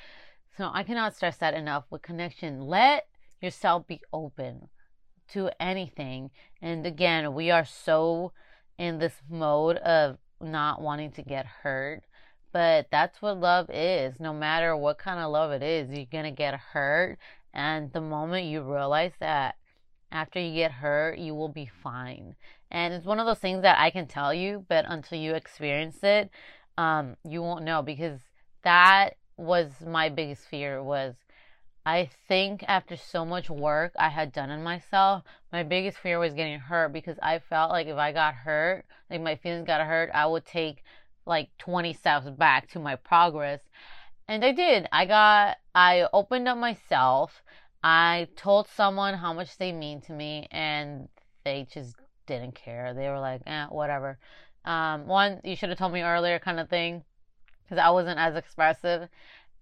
So, 0.56 0.70
I 0.72 0.84
cannot 0.84 1.16
stress 1.16 1.38
that 1.38 1.54
enough 1.54 1.86
with 1.90 2.02
connection. 2.02 2.60
Let 2.60 3.08
yourself 3.40 3.88
be 3.88 4.00
open 4.12 4.68
to 5.32 5.50
anything. 5.60 6.30
And 6.60 6.86
again, 6.86 7.34
we 7.34 7.50
are 7.50 7.64
so 7.64 8.30
in 8.78 9.00
this 9.00 9.14
mode 9.28 9.78
of 9.78 10.18
not 10.40 10.80
wanting 10.80 11.10
to 11.12 11.22
get 11.22 11.46
hurt. 11.46 12.04
But 12.52 12.88
that's 12.90 13.22
what 13.22 13.40
love 13.40 13.70
is. 13.70 14.20
No 14.20 14.32
matter 14.32 14.76
what 14.76 14.98
kind 14.98 15.18
of 15.18 15.30
love 15.30 15.52
it 15.52 15.62
is, 15.62 15.90
you're 15.90 16.06
going 16.10 16.24
to 16.24 16.30
get 16.30 16.54
hurt. 16.54 17.18
And 17.54 17.92
the 17.92 18.00
moment 18.00 18.46
you 18.46 18.62
realize 18.62 19.12
that 19.20 19.56
after 20.10 20.38
you 20.38 20.54
get 20.54 20.72
hurt, 20.72 21.18
you 21.18 21.34
will 21.34 21.48
be 21.48 21.70
fine. 21.82 22.36
And 22.70 22.94
it's 22.94 23.06
one 23.06 23.18
of 23.18 23.26
those 23.26 23.38
things 23.38 23.62
that 23.62 23.78
I 23.78 23.90
can 23.90 24.06
tell 24.06 24.32
you, 24.32 24.64
but 24.68 24.84
until 24.88 25.18
you 25.18 25.34
experience 25.34 25.98
it, 26.02 26.30
um, 26.78 27.16
you 27.24 27.42
won't 27.42 27.64
know 27.64 27.82
because 27.82 28.20
that 28.64 29.16
was 29.36 29.70
my 29.86 30.08
biggest 30.08 30.42
fear 30.44 30.82
was 30.82 31.14
I 31.84 32.10
think 32.28 32.64
after 32.68 32.96
so 32.96 33.24
much 33.24 33.50
work 33.50 33.92
I 33.98 34.08
had 34.08 34.32
done 34.32 34.50
on 34.50 34.62
myself, 34.62 35.24
my 35.52 35.64
biggest 35.64 35.98
fear 35.98 36.18
was 36.18 36.32
getting 36.32 36.60
hurt 36.60 36.92
because 36.92 37.18
I 37.20 37.40
felt 37.40 37.70
like 37.70 37.88
if 37.88 37.96
I 37.96 38.12
got 38.12 38.34
hurt, 38.34 38.84
like 39.10 39.20
my 39.20 39.34
feelings 39.34 39.66
got 39.66 39.84
hurt, 39.84 40.10
I 40.14 40.26
would 40.26 40.46
take 40.46 40.84
like 41.26 41.50
20 41.58 41.92
steps 41.92 42.28
back 42.30 42.70
to 42.70 42.78
my 42.78 42.96
progress. 42.96 43.60
And 44.28 44.44
I 44.44 44.52
did. 44.52 44.88
I 44.92 45.06
got, 45.06 45.56
I 45.74 46.06
opened 46.12 46.48
up 46.48 46.58
myself. 46.58 47.42
I 47.82 48.28
told 48.36 48.68
someone 48.68 49.14
how 49.14 49.32
much 49.32 49.58
they 49.58 49.72
mean 49.72 50.00
to 50.02 50.12
me 50.12 50.46
and 50.50 51.08
they 51.44 51.66
just 51.72 51.96
didn't 52.26 52.54
care. 52.54 52.94
They 52.94 53.08
were 53.08 53.18
like, 53.18 53.42
eh, 53.46 53.66
whatever. 53.66 54.18
Um, 54.64 55.06
one, 55.06 55.40
you 55.42 55.56
should 55.56 55.70
have 55.70 55.78
told 55.78 55.92
me 55.92 56.02
earlier 56.02 56.38
kind 56.38 56.60
of 56.60 56.68
thing 56.68 57.02
because 57.64 57.78
I 57.78 57.90
wasn't 57.90 58.18
as 58.18 58.36
expressive 58.36 59.08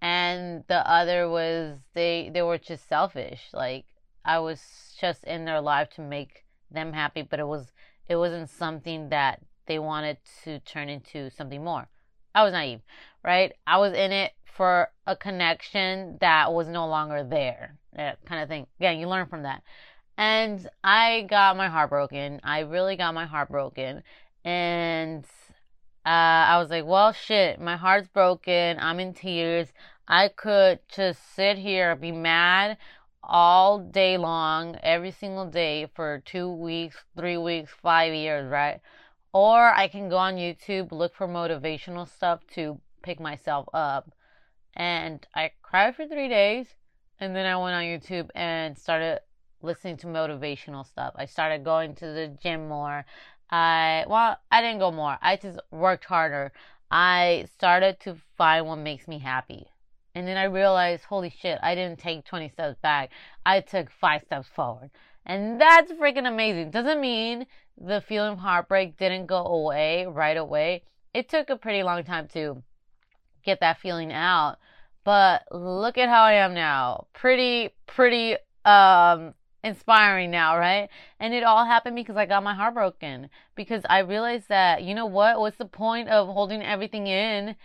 and 0.01 0.63
the 0.67 0.89
other 0.89 1.29
was 1.29 1.77
they 1.93 2.31
they 2.33 2.41
were 2.41 2.57
just 2.57 2.87
selfish 2.89 3.49
like 3.53 3.85
i 4.25 4.39
was 4.39 4.95
just 4.99 5.23
in 5.25 5.45
their 5.45 5.61
life 5.61 5.89
to 5.89 6.01
make 6.01 6.43
them 6.71 6.91
happy 6.91 7.21
but 7.21 7.39
it 7.39 7.47
was 7.47 7.71
it 8.09 8.15
wasn't 8.15 8.49
something 8.49 9.09
that 9.09 9.39
they 9.67 9.79
wanted 9.79 10.17
to 10.43 10.59
turn 10.59 10.89
into 10.89 11.29
something 11.31 11.63
more 11.63 11.87
i 12.35 12.43
was 12.43 12.53
naive 12.53 12.81
right 13.23 13.53
i 13.67 13.77
was 13.77 13.93
in 13.93 14.11
it 14.11 14.31
for 14.45 14.89
a 15.07 15.15
connection 15.15 16.17
that 16.21 16.53
was 16.53 16.67
no 16.67 16.87
longer 16.87 17.23
there 17.23 17.77
that 17.93 18.23
kind 18.25 18.41
of 18.41 18.49
thing 18.49 18.67
again 18.79 18.99
you 18.99 19.07
learn 19.07 19.27
from 19.27 19.43
that 19.43 19.61
and 20.17 20.69
i 20.83 21.25
got 21.29 21.57
my 21.57 21.67
heart 21.67 21.89
broken 21.89 22.39
i 22.43 22.59
really 22.59 22.95
got 22.95 23.13
my 23.13 23.25
heart 23.25 23.49
broken 23.49 24.03
and 24.43 25.25
uh, 26.03 26.09
I 26.49 26.57
was 26.57 26.71
like, 26.71 26.85
well, 26.85 27.13
shit, 27.13 27.61
my 27.61 27.77
heart's 27.77 28.07
broken. 28.07 28.77
I'm 28.79 28.99
in 28.99 29.13
tears. 29.13 29.67
I 30.07 30.29
could 30.29 30.79
just 30.87 31.19
sit 31.35 31.59
here, 31.59 31.95
be 31.95 32.11
mad 32.11 32.77
all 33.23 33.79
day 33.79 34.17
long, 34.17 34.77
every 34.81 35.11
single 35.11 35.45
day 35.45 35.87
for 35.95 36.23
two 36.25 36.51
weeks, 36.51 36.97
three 37.15 37.37
weeks, 37.37 37.71
five 37.83 38.13
years, 38.13 38.49
right? 38.49 38.81
Or 39.33 39.73
I 39.73 39.87
can 39.87 40.09
go 40.09 40.17
on 40.17 40.35
YouTube, 40.35 40.91
look 40.91 41.15
for 41.15 41.27
motivational 41.27 42.07
stuff 42.07 42.41
to 42.55 42.79
pick 43.01 43.19
myself 43.19 43.67
up. 43.73 44.11
And 44.75 45.25
I 45.35 45.51
cried 45.61 45.95
for 45.95 46.05
three 46.05 46.27
days. 46.27 46.67
And 47.19 47.35
then 47.35 47.45
I 47.45 47.55
went 47.57 47.75
on 47.75 47.83
YouTube 47.83 48.29
and 48.35 48.77
started 48.77 49.19
listening 49.61 49.97
to 49.97 50.07
motivational 50.07 50.85
stuff. 50.85 51.13
I 51.15 51.25
started 51.25 51.63
going 51.63 51.95
to 51.95 52.05
the 52.07 52.35
gym 52.41 52.67
more. 52.67 53.05
I 53.49 54.05
well, 54.07 54.37
I 54.51 54.61
didn't 54.61 54.79
go 54.79 54.91
more. 54.91 55.17
I 55.21 55.35
just 55.35 55.59
worked 55.71 56.05
harder. 56.05 56.51
I 56.89 57.45
started 57.53 57.99
to 58.01 58.17
find 58.37 58.65
what 58.65 58.77
makes 58.77 59.07
me 59.07 59.19
happy. 59.19 59.67
And 60.13 60.27
then 60.27 60.37
I 60.37 60.43
realized, 60.43 61.05
holy 61.05 61.29
shit, 61.29 61.57
I 61.63 61.73
didn't 61.73 61.99
take 61.99 62.25
20 62.25 62.49
steps 62.49 62.77
back. 62.81 63.11
I 63.45 63.61
took 63.61 63.89
five 63.89 64.23
steps 64.23 64.47
forward. 64.47 64.91
And 65.25 65.61
that's 65.61 65.91
freaking 65.93 66.27
amazing. 66.27 66.71
Doesn't 66.71 66.99
mean 66.99 67.45
the 67.85 68.01
feeling 68.01 68.33
of 68.33 68.39
heartbreak 68.39 68.97
didn't 68.97 69.25
go 69.25 69.43
away 69.45 70.05
right 70.05 70.37
away. 70.37 70.83
It 71.13 71.29
took 71.29 71.49
a 71.49 71.57
pretty 71.57 71.83
long 71.83 72.03
time 72.03 72.27
to 72.29 72.63
get 73.43 73.59
that 73.59 73.79
feeling 73.79 74.13
out. 74.13 74.57
But 75.03 75.43
look 75.51 75.97
at 75.97 76.09
how 76.09 76.23
I 76.23 76.33
am 76.33 76.53
now. 76.53 77.07
Pretty, 77.13 77.69
pretty, 77.87 78.37
um, 78.65 79.33
inspiring 79.63 80.31
now, 80.31 80.57
right? 80.57 80.89
And 81.19 81.33
it 81.33 81.43
all 81.43 81.65
happened 81.65 81.95
because 81.95 82.17
I 82.17 82.25
got 82.25 82.43
my 82.43 82.53
heart 82.53 82.75
broken. 82.75 83.29
Because 83.55 83.83
I 83.89 83.99
realized 83.99 84.49
that, 84.49 84.83
you 84.83 84.93
know 84.93 85.07
what? 85.07 85.39
What's 85.39 85.57
the 85.57 85.65
point 85.65 86.09
of 86.09 86.27
holding 86.27 86.61
everything 86.61 87.07
in 87.07 87.55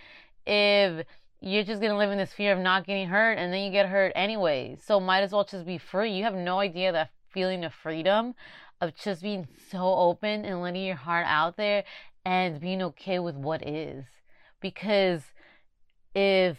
if 0.47 1.07
you're 1.41 1.65
just 1.65 1.83
gonna 1.83 1.99
live 1.99 2.11
in 2.11 2.19
this 2.19 2.33
fear 2.33 2.53
of 2.53 2.59
not 2.59 2.87
getting 2.87 3.09
hurt 3.09 3.35
and 3.35 3.53
then 3.53 3.63
you 3.63 3.71
get 3.71 3.89
hurt 3.89 4.13
anyway. 4.15 4.77
So 4.83 4.99
might 4.99 5.21
as 5.21 5.33
well 5.33 5.45
just 5.45 5.67
be 5.67 5.79
free. 5.79 6.13
You 6.13 6.25
have 6.25 6.35
no 6.35 6.59
idea 6.59 6.93
that 6.93 7.11
feeling 7.29 7.65
of 7.65 7.75
freedom 7.75 8.35
of 8.81 8.95
just 8.95 9.23
being 9.23 9.49
so 9.71 9.95
open 9.95 10.45
and 10.45 10.61
letting 10.61 10.85
your 10.85 10.97
heart 10.97 11.27
out 11.29 11.57
there 11.57 11.85
and 12.25 12.61
being 12.61 12.83
okay 12.83 13.19
with 13.19 13.35
what 13.35 13.67
is. 13.67 14.05
Because 14.61 15.23
if 16.15 16.59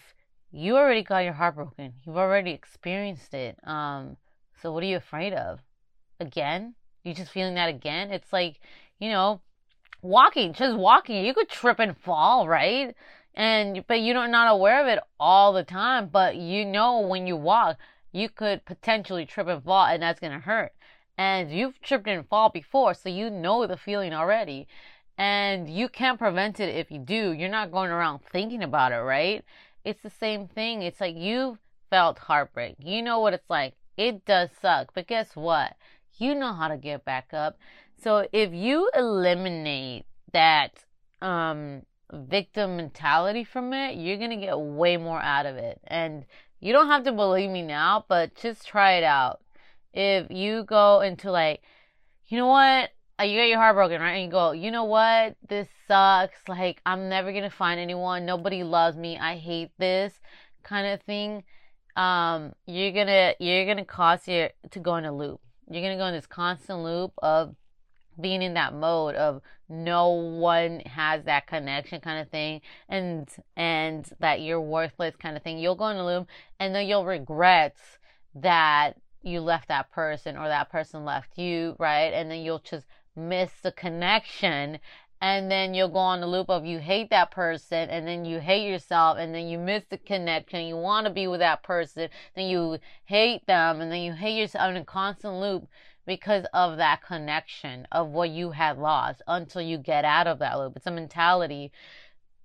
you 0.51 0.77
already 0.77 1.03
got 1.03 1.19
your 1.19 1.33
heart 1.33 1.55
broken, 1.55 1.93
you've 2.05 2.17
already 2.17 2.51
experienced 2.51 3.33
it. 3.33 3.57
Um, 3.63 4.17
so 4.61 4.71
what 4.71 4.83
are 4.83 4.87
you 4.87 4.97
afraid 4.97 5.33
of? 5.33 5.59
Again? 6.19 6.75
you're 7.03 7.15
just 7.15 7.31
feeling 7.31 7.55
that 7.55 7.69
again? 7.69 8.11
It's 8.11 8.33
like 8.33 8.59
you 8.99 9.09
know, 9.09 9.41
walking, 10.01 10.53
just 10.53 10.77
walking, 10.77 11.25
you 11.25 11.33
could 11.33 11.49
trip 11.49 11.79
and 11.79 11.97
fall, 11.97 12.47
right? 12.47 12.95
And, 13.35 13.85
but 13.87 14.01
you're 14.01 14.27
not 14.27 14.51
aware 14.51 14.81
of 14.81 14.87
it 14.87 14.99
all 15.19 15.53
the 15.53 15.63
time, 15.63 16.09
but 16.11 16.35
you 16.35 16.65
know 16.65 17.01
when 17.01 17.27
you 17.27 17.35
walk, 17.35 17.77
you 18.11 18.29
could 18.29 18.65
potentially 18.65 19.25
trip 19.25 19.47
and 19.47 19.63
fall 19.63 19.85
and 19.85 20.01
that's 20.01 20.19
to 20.19 20.29
hurt. 20.29 20.71
And 21.17 21.51
you've 21.51 21.81
tripped 21.81 22.07
and 22.07 22.27
fall 22.27 22.49
before, 22.49 22.93
so 22.93 23.09
you 23.09 23.29
know 23.29 23.65
the 23.65 23.77
feeling 23.77 24.13
already. 24.13 24.67
And 25.17 25.67
you 25.67 25.89
can't 25.89 26.19
prevent 26.19 26.59
it 26.59 26.75
if 26.75 26.91
you 26.91 26.99
do. 26.99 27.31
You're 27.31 27.49
not 27.49 27.71
going 27.71 27.89
around 27.89 28.19
thinking 28.31 28.61
about 28.61 28.91
it, 28.91 28.97
right? 28.97 29.43
It's 29.83 30.03
the 30.03 30.11
same 30.11 30.47
thing. 30.47 30.83
It's 30.83 31.01
like 31.01 31.15
you've 31.17 31.57
felt 31.89 32.19
heartbreak. 32.19 32.75
You 32.83 33.01
know 33.01 33.19
what 33.19 33.33
it's 33.33 33.49
like. 33.49 33.73
It 33.97 34.25
does 34.25 34.49
suck. 34.61 34.93
But 34.93 35.07
guess 35.07 35.35
what? 35.35 35.75
You 36.17 36.35
know 36.35 36.53
how 36.53 36.67
to 36.67 36.77
get 36.77 37.03
back 37.03 37.33
up. 37.33 37.57
So 38.01 38.27
if 38.31 38.53
you 38.53 38.89
eliminate 38.95 40.05
that 40.33 40.83
um, 41.21 41.81
victim 42.13 42.77
mentality 42.77 43.43
from 43.43 43.73
it, 43.73 43.95
you're 43.95 44.17
going 44.17 44.29
to 44.29 44.45
get 44.45 44.59
way 44.59 44.97
more 44.97 45.19
out 45.19 45.47
of 45.47 45.55
it. 45.55 45.79
And 45.87 46.25
you 46.59 46.73
don't 46.73 46.87
have 46.87 47.03
to 47.05 47.11
believe 47.11 47.49
me 47.49 47.61
now, 47.61 48.05
but 48.07 48.35
just 48.35 48.67
try 48.67 48.93
it 48.93 49.03
out. 49.03 49.41
If 49.97 50.29
you 50.29 50.63
go 50.63 51.01
into 51.01 51.31
like, 51.31 51.63
you 52.27 52.37
know 52.37 52.45
what? 52.45 52.91
Uh, 53.19 53.23
you 53.23 53.35
get 53.35 53.49
your 53.49 53.57
heart 53.57 53.75
broken, 53.75 53.99
right? 53.99 54.11
And 54.11 54.25
you 54.25 54.29
go, 54.29 54.51
you 54.51 54.69
know 54.69 54.83
what? 54.83 55.35
This 55.49 55.67
sucks. 55.87 56.37
Like, 56.47 56.81
I'm 56.85 57.09
never 57.09 57.31
to 57.31 57.49
find 57.49 57.79
anyone. 57.79 58.23
Nobody 58.23 58.63
loves 58.63 58.95
me. 58.95 59.17
I 59.17 59.37
hate 59.37 59.71
this 59.79 60.13
kind 60.61 60.85
of 60.85 61.01
thing. 61.01 61.43
Um, 61.95 62.53
you're 62.67 62.91
gonna, 62.91 63.33
you're 63.39 63.65
gonna 63.65 63.85
cause 63.85 64.27
you 64.27 64.49
to 64.69 64.79
go 64.79 64.97
in 64.97 65.05
a 65.05 65.11
loop. 65.11 65.41
You're 65.67 65.81
gonna 65.81 65.97
go 65.97 66.05
in 66.05 66.13
this 66.13 66.27
constant 66.27 66.83
loop 66.83 67.13
of 67.23 67.55
being 68.21 68.43
in 68.43 68.53
that 68.53 68.75
mode 68.75 69.15
of 69.15 69.41
no 69.67 70.09
one 70.09 70.81
has 70.81 71.23
that 71.23 71.47
connection 71.47 72.01
kind 72.01 72.21
of 72.21 72.29
thing 72.29 72.61
and 72.89 73.29
and 73.55 74.09
that 74.19 74.41
you're 74.41 74.61
worthless 74.61 75.15
kind 75.15 75.37
of 75.37 75.43
thing 75.43 75.59
you'll 75.59 75.75
go 75.75 75.87
in 75.89 75.97
a 75.97 76.05
loop 76.05 76.27
and 76.59 76.73
then 76.73 76.87
you'll 76.87 77.05
regret 77.05 77.75
that 78.33 78.93
you 79.21 79.41
left 79.41 79.67
that 79.67 79.91
person 79.91 80.37
or 80.37 80.47
that 80.47 80.69
person 80.69 81.05
left 81.05 81.37
you 81.37 81.75
right 81.79 82.13
and 82.13 82.29
then 82.29 82.41
you'll 82.41 82.59
just 82.59 82.87
miss 83.15 83.51
the 83.63 83.71
connection 83.71 84.79
and 85.19 85.49
then 85.49 85.73
you'll 85.73 85.89
go 85.89 85.97
on 85.97 86.21
the 86.21 86.27
loop 86.27 86.49
of 86.49 86.65
you 86.65 86.79
hate 86.79 87.09
that 87.09 87.31
person 87.31 87.89
and 87.89 88.07
then 88.07 88.23
you 88.23 88.39
hate 88.39 88.69
yourself 88.69 89.17
and 89.17 89.33
then 89.33 89.47
you 89.47 89.57
miss 89.57 89.83
the 89.89 89.97
connection 89.97 90.65
you 90.65 90.77
want 90.77 91.05
to 91.07 91.13
be 91.13 91.27
with 91.27 91.39
that 91.39 91.63
person 91.63 92.07
then 92.35 92.47
you 92.47 92.77
hate 93.05 93.45
them 93.47 93.81
and 93.81 93.91
then 93.91 94.01
you 94.01 94.13
hate 94.13 94.39
yourself 94.39 94.69
in 94.69 94.77
a 94.77 94.85
constant 94.85 95.33
loop 95.35 95.67
because 96.07 96.45
of 96.53 96.77
that 96.77 97.03
connection 97.03 97.85
of 97.91 98.07
what 98.07 98.29
you 98.29 98.51
had 98.51 98.79
lost 98.79 99.21
until 99.27 99.61
you 99.61 99.77
get 99.77 100.05
out 100.05 100.25
of 100.25 100.39
that 100.39 100.57
loop. 100.57 100.73
It's 100.77 100.87
a 100.87 100.91
mentality. 100.91 101.71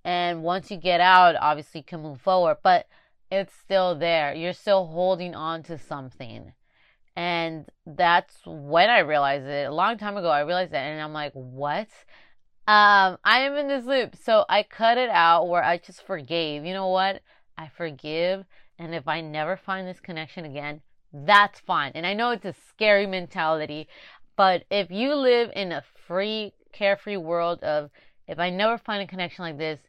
And 0.03 0.43
once 0.43 0.69
you 0.69 0.77
get 0.77 0.99
out, 0.99 1.35
obviously 1.39 1.79
you 1.79 1.85
can 1.85 2.01
move 2.01 2.19
forward, 2.19 2.57
but 2.61 2.87
it's 3.31 3.53
still 3.55 3.95
there. 3.95 4.33
You're 4.33 4.53
still 4.53 4.85
holding 4.87 5.33
on 5.33 5.63
to 5.63 5.77
something. 5.77 6.51
And 7.15 7.65
that's 7.85 8.35
when 8.45 8.89
I 8.89 8.99
realized 8.99 9.45
it. 9.45 9.67
A 9.67 9.73
long 9.73 9.97
time 9.97 10.17
ago, 10.17 10.29
I 10.29 10.41
realized 10.41 10.73
it, 10.73 10.77
And 10.77 11.01
I'm 11.01 11.13
like, 11.13 11.33
what? 11.33 11.89
Um, 12.65 13.17
I 13.23 13.39
am 13.41 13.55
in 13.55 13.67
this 13.67 13.85
loop. 13.85 14.15
So 14.15 14.45
I 14.49 14.63
cut 14.63 14.97
it 14.97 15.09
out 15.09 15.47
where 15.47 15.63
I 15.63 15.77
just 15.77 16.05
forgave. 16.05 16.65
You 16.65 16.73
know 16.73 16.87
what? 16.87 17.21
I 17.57 17.69
forgive. 17.75 18.45
And 18.79 18.95
if 18.95 19.07
I 19.07 19.21
never 19.21 19.57
find 19.57 19.87
this 19.87 19.99
connection 19.99 20.45
again, 20.45 20.81
that's 21.13 21.59
fine. 21.59 21.91
And 21.93 22.07
I 22.07 22.13
know 22.13 22.31
it's 22.31 22.45
a 22.45 22.55
scary 22.69 23.05
mentality, 23.05 23.87
but 24.35 24.63
if 24.71 24.89
you 24.89 25.13
live 25.13 25.51
in 25.55 25.71
a 25.71 25.83
free, 26.07 26.53
carefree 26.71 27.17
world 27.17 27.63
of 27.63 27.91
if 28.27 28.39
I 28.39 28.49
never 28.49 28.77
find 28.77 29.03
a 29.03 29.07
connection 29.07 29.45
like 29.45 29.57
this, 29.57 29.79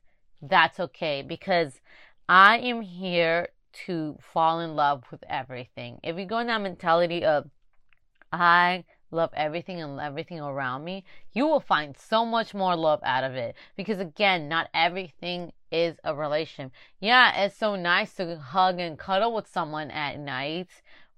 that's 0.43 0.79
okay 0.79 1.23
because 1.27 1.81
I 2.29 2.59
am 2.59 2.83
here 2.83 3.49
to 3.87 4.17
fall 4.21 4.61
in 4.61 4.77
love 4.77 5.05
with 5.11 5.23
everything. 5.29 5.99
If 6.03 6.19
you 6.19 6.27
go 6.27 6.39
in 6.39 6.47
that 6.49 6.61
mentality 6.61 7.25
of 7.25 7.51
I 8.33 8.85
love 9.11 9.31
everything 9.35 9.81
and 9.81 10.01
everything 10.01 10.41
around 10.41 10.85
me, 10.85 11.05
you 11.33 11.47
will 11.47 11.61
find 11.61 11.97
so 11.97 12.25
much 12.25 12.53
more 12.53 12.75
love 12.75 13.01
out 13.05 13.23
of 13.23 13.35
it. 13.35 13.55
Because 13.77 14.01
again, 14.01 14.49
not 14.49 14.69
everything 14.75 15.53
is 15.71 15.97
a 16.03 16.15
relation. 16.15 16.73
Yeah, 17.01 17.45
it's 17.45 17.57
so 17.57 17.77
nice 17.77 18.15
to 18.15 18.37
hug 18.37 18.81
and 18.81 18.99
cuddle 18.99 19.33
with 19.33 19.47
someone 19.47 19.91
at 19.93 20.19
night 20.19 20.69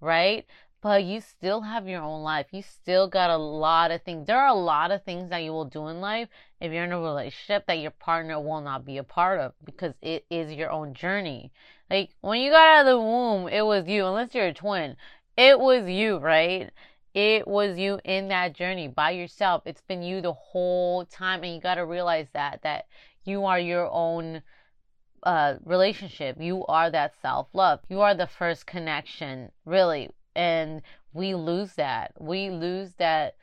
right? 0.00 0.46
But 0.82 1.04
you 1.04 1.20
still 1.20 1.62
have 1.62 1.88
your 1.88 2.02
own 2.02 2.22
life. 2.22 2.46
You 2.52 2.62
still 2.62 3.08
got 3.08 3.30
a 3.30 3.36
lot 3.36 3.90
of 3.90 4.02
things. 4.02 4.26
There 4.26 4.38
are 4.38 4.48
a 4.48 4.54
lot 4.54 4.90
of 4.90 5.02
things 5.02 5.30
that 5.30 5.42
you 5.42 5.52
will 5.52 5.64
do 5.64 5.88
in 5.88 6.00
life 6.00 6.28
if 6.60 6.72
you're 6.72 6.84
in 6.84 6.92
a 6.92 7.00
relationship 7.00 7.66
that 7.66 7.78
your 7.78 7.90
partner 7.90 8.38
will 8.40 8.60
not 8.60 8.84
be 8.84 8.98
a 8.98 9.02
part 9.02 9.40
of 9.40 9.52
because 9.64 9.94
it 10.02 10.24
is 10.30 10.52
your 10.52 10.70
own 10.70 10.94
journey. 10.94 11.50
Like 11.90 12.10
when 12.20 12.40
you 12.40 12.50
got 12.50 12.78
out 12.78 12.80
of 12.80 12.86
the 12.86 13.00
womb, 13.00 13.48
it 13.48 13.64
was 13.64 13.86
you, 13.86 14.06
unless 14.06 14.34
you're 14.34 14.46
a 14.46 14.54
twin. 14.54 14.96
It 15.36 15.58
was 15.58 15.88
you, 15.88 16.18
right? 16.18 16.70
It 17.14 17.46
was 17.46 17.78
you 17.78 18.00
in 18.04 18.28
that 18.28 18.54
journey 18.54 18.88
by 18.88 19.12
yourself. 19.12 19.62
It's 19.66 19.80
been 19.82 20.02
you 20.02 20.20
the 20.20 20.32
whole 20.32 21.04
time. 21.06 21.44
And 21.44 21.54
you 21.54 21.60
got 21.60 21.76
to 21.76 21.86
realize 21.86 22.28
that, 22.32 22.60
that 22.62 22.86
you 23.24 23.44
are 23.44 23.58
your 23.58 23.88
own 23.90 24.42
uh, 25.22 25.54
relationship. 25.64 26.36
You 26.40 26.66
are 26.66 26.90
that 26.90 27.14
self 27.22 27.48
love. 27.52 27.80
You 27.88 28.00
are 28.00 28.14
the 28.14 28.26
first 28.26 28.66
connection, 28.66 29.50
really. 29.64 30.10
And 30.34 30.82
we 31.12 31.34
lose 31.34 31.74
that. 31.74 32.12
We 32.18 32.50
lose 32.50 32.94
that. 32.98 33.36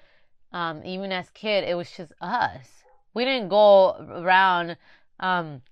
Um, 0.51 0.85
even 0.85 1.11
as 1.11 1.31
kid, 1.31 1.63
it 1.63 1.73
was 1.75 1.89
just 1.89 2.13
us. 2.21 2.83
We 3.15 3.25
didn't 3.25 3.49
go 3.49 3.95
around 3.97 4.77
um, 5.19 5.63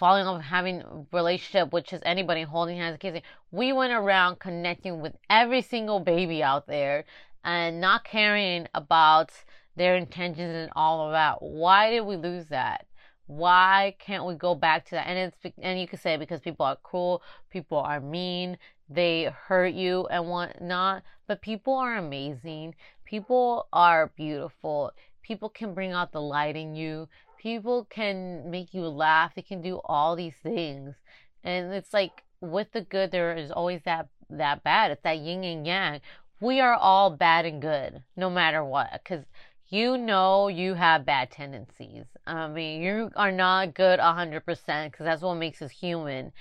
falling 0.00 0.26
off 0.26 0.42
having 0.42 1.06
relationship 1.12 1.74
with 1.74 1.84
just 1.84 2.02
anybody 2.06 2.42
holding 2.42 2.78
hands 2.78 2.96
kissing. 2.98 3.20
We 3.52 3.74
went 3.74 3.92
around 3.92 4.38
connecting 4.38 5.02
with 5.02 5.12
every 5.28 5.60
single 5.60 6.00
baby 6.00 6.42
out 6.42 6.66
there 6.66 7.04
and 7.44 7.82
not 7.82 8.04
caring 8.04 8.66
about 8.74 9.30
their 9.76 9.96
intentions 9.96 10.56
and 10.56 10.70
all 10.74 11.06
of 11.06 11.12
that. 11.12 11.42
Why 11.42 11.90
did 11.90 12.00
we 12.00 12.16
lose 12.16 12.46
that? 12.46 12.86
Why 13.26 13.94
can't 13.98 14.24
we 14.24 14.34
go 14.34 14.54
back 14.54 14.86
to 14.86 14.92
that? 14.92 15.06
And 15.06 15.18
it's 15.44 15.54
and 15.62 15.78
you 15.78 15.86
could 15.86 16.00
say 16.00 16.16
because 16.16 16.40
people 16.40 16.64
are 16.64 16.76
cruel, 16.76 17.22
people 17.50 17.78
are 17.78 18.00
mean, 18.00 18.56
they 18.88 19.24
hurt 19.24 19.74
you 19.74 20.06
and 20.06 20.26
whatnot. 20.28 21.02
But 21.28 21.42
people 21.42 21.74
are 21.74 21.96
amazing. 21.96 22.74
People 23.04 23.68
are 23.72 24.10
beautiful. 24.16 24.92
People 25.22 25.50
can 25.50 25.74
bring 25.74 25.92
out 25.92 26.10
the 26.10 26.22
light 26.22 26.56
in 26.56 26.74
you. 26.74 27.06
People 27.40 27.86
can 27.88 28.50
make 28.50 28.74
you 28.74 28.86
laugh. 28.86 29.34
They 29.34 29.42
can 29.42 29.62
do 29.62 29.80
all 29.86 30.14
these 30.14 30.36
things. 30.42 30.94
And 31.42 31.72
it's 31.72 31.94
like 31.94 32.22
with 32.42 32.72
the 32.72 32.82
good, 32.82 33.10
there 33.10 33.34
is 33.34 33.50
always 33.50 33.80
that 33.84 34.08
that 34.28 34.62
bad. 34.62 34.90
It's 34.90 35.02
that 35.02 35.18
yin 35.18 35.42
and 35.44 35.66
yang. 35.66 36.00
We 36.40 36.60
are 36.60 36.74
all 36.74 37.10
bad 37.10 37.46
and 37.46 37.60
good, 37.60 38.02
no 38.14 38.28
matter 38.28 38.62
what. 38.62 38.92
Because 38.92 39.24
you 39.68 39.96
know 39.96 40.48
you 40.48 40.74
have 40.74 41.06
bad 41.06 41.30
tendencies. 41.30 42.04
I 42.26 42.48
mean, 42.48 42.82
you 42.82 43.10
are 43.16 43.32
not 43.32 43.74
good 43.74 44.00
100% 44.00 44.44
because 44.90 45.04
that's 45.04 45.22
what 45.22 45.36
makes 45.36 45.62
us 45.62 45.70
human. 45.70 46.32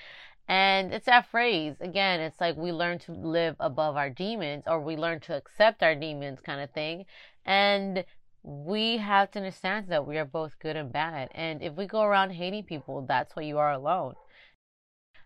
And 0.49 0.93
it's 0.93 1.05
that 1.05 1.29
phrase. 1.29 1.75
Again, 1.79 2.19
it's 2.19 2.41
like 2.41 2.57
we 2.57 2.71
learn 2.71 2.97
to 2.99 3.11
live 3.11 3.55
above 3.59 3.95
our 3.95 4.09
demons 4.09 4.63
or 4.65 4.81
we 4.81 4.97
learn 4.97 5.19
to 5.21 5.35
accept 5.35 5.83
our 5.83 5.95
demons 5.95 6.39
kind 6.41 6.59
of 6.59 6.71
thing. 6.71 7.05
And 7.45 8.03
we 8.43 8.97
have 8.97 9.31
to 9.31 9.39
understand 9.39 9.87
that 9.89 10.07
we 10.07 10.17
are 10.17 10.25
both 10.25 10.59
good 10.59 10.75
and 10.75 10.91
bad. 10.91 11.29
And 11.33 11.61
if 11.61 11.73
we 11.75 11.85
go 11.85 12.01
around 12.01 12.31
hating 12.31 12.63
people, 12.63 13.05
that's 13.07 13.35
why 13.35 13.43
you 13.43 13.57
are 13.57 13.71
alone. 13.71 14.15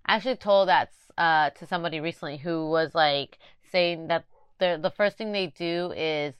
I 0.05 0.15
actually 0.15 0.37
told 0.37 0.67
that 0.67 0.89
uh, 1.17 1.51
to 1.51 1.65
somebody 1.65 1.99
recently 1.99 2.37
who 2.37 2.69
was 2.69 2.93
like 2.95 3.37
saying 3.71 4.07
that 4.07 4.25
the 4.59 4.79
the 4.81 4.91
first 4.91 5.17
thing 5.17 5.31
they 5.31 5.47
do 5.47 5.93
is 5.95 6.33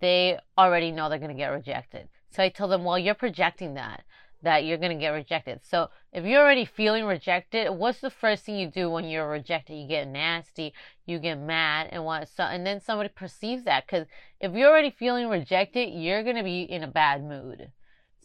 they 0.00 0.38
already 0.56 0.92
know 0.92 1.08
they're 1.08 1.18
going 1.18 1.30
to 1.30 1.36
get 1.36 1.48
rejected. 1.48 2.08
So 2.30 2.42
I 2.42 2.48
tell 2.48 2.68
them, 2.68 2.84
well, 2.84 2.98
you're 2.98 3.14
projecting 3.14 3.74
that, 3.74 4.04
that 4.42 4.64
you're 4.64 4.78
going 4.78 4.92
to 4.92 4.98
get 4.98 5.10
rejected. 5.10 5.60
So 5.62 5.90
if 6.12 6.24
you're 6.24 6.40
already 6.40 6.64
feeling 6.64 7.04
rejected, 7.04 7.70
what's 7.70 8.00
the 8.00 8.10
first 8.10 8.44
thing 8.44 8.56
you 8.56 8.68
do 8.68 8.90
when 8.90 9.04
you're 9.04 9.28
rejected? 9.28 9.74
You 9.74 9.88
get 9.88 10.08
nasty, 10.08 10.72
you 11.06 11.18
get 11.18 11.38
mad, 11.38 11.88
and 11.92 12.04
what? 12.04 12.28
So 12.28 12.44
and 12.44 12.66
then 12.66 12.80
somebody 12.80 13.08
perceives 13.08 13.64
that 13.64 13.86
because 13.86 14.06
if 14.40 14.52
you're 14.52 14.70
already 14.70 14.90
feeling 14.90 15.28
rejected, 15.28 15.90
you're 15.90 16.22
going 16.22 16.36
to 16.36 16.42
be 16.42 16.62
in 16.62 16.82
a 16.82 16.88
bad 16.88 17.24
mood. 17.24 17.70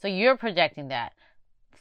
So 0.02 0.08
you're 0.08 0.38
projecting 0.38 0.90
that. 0.90 1.14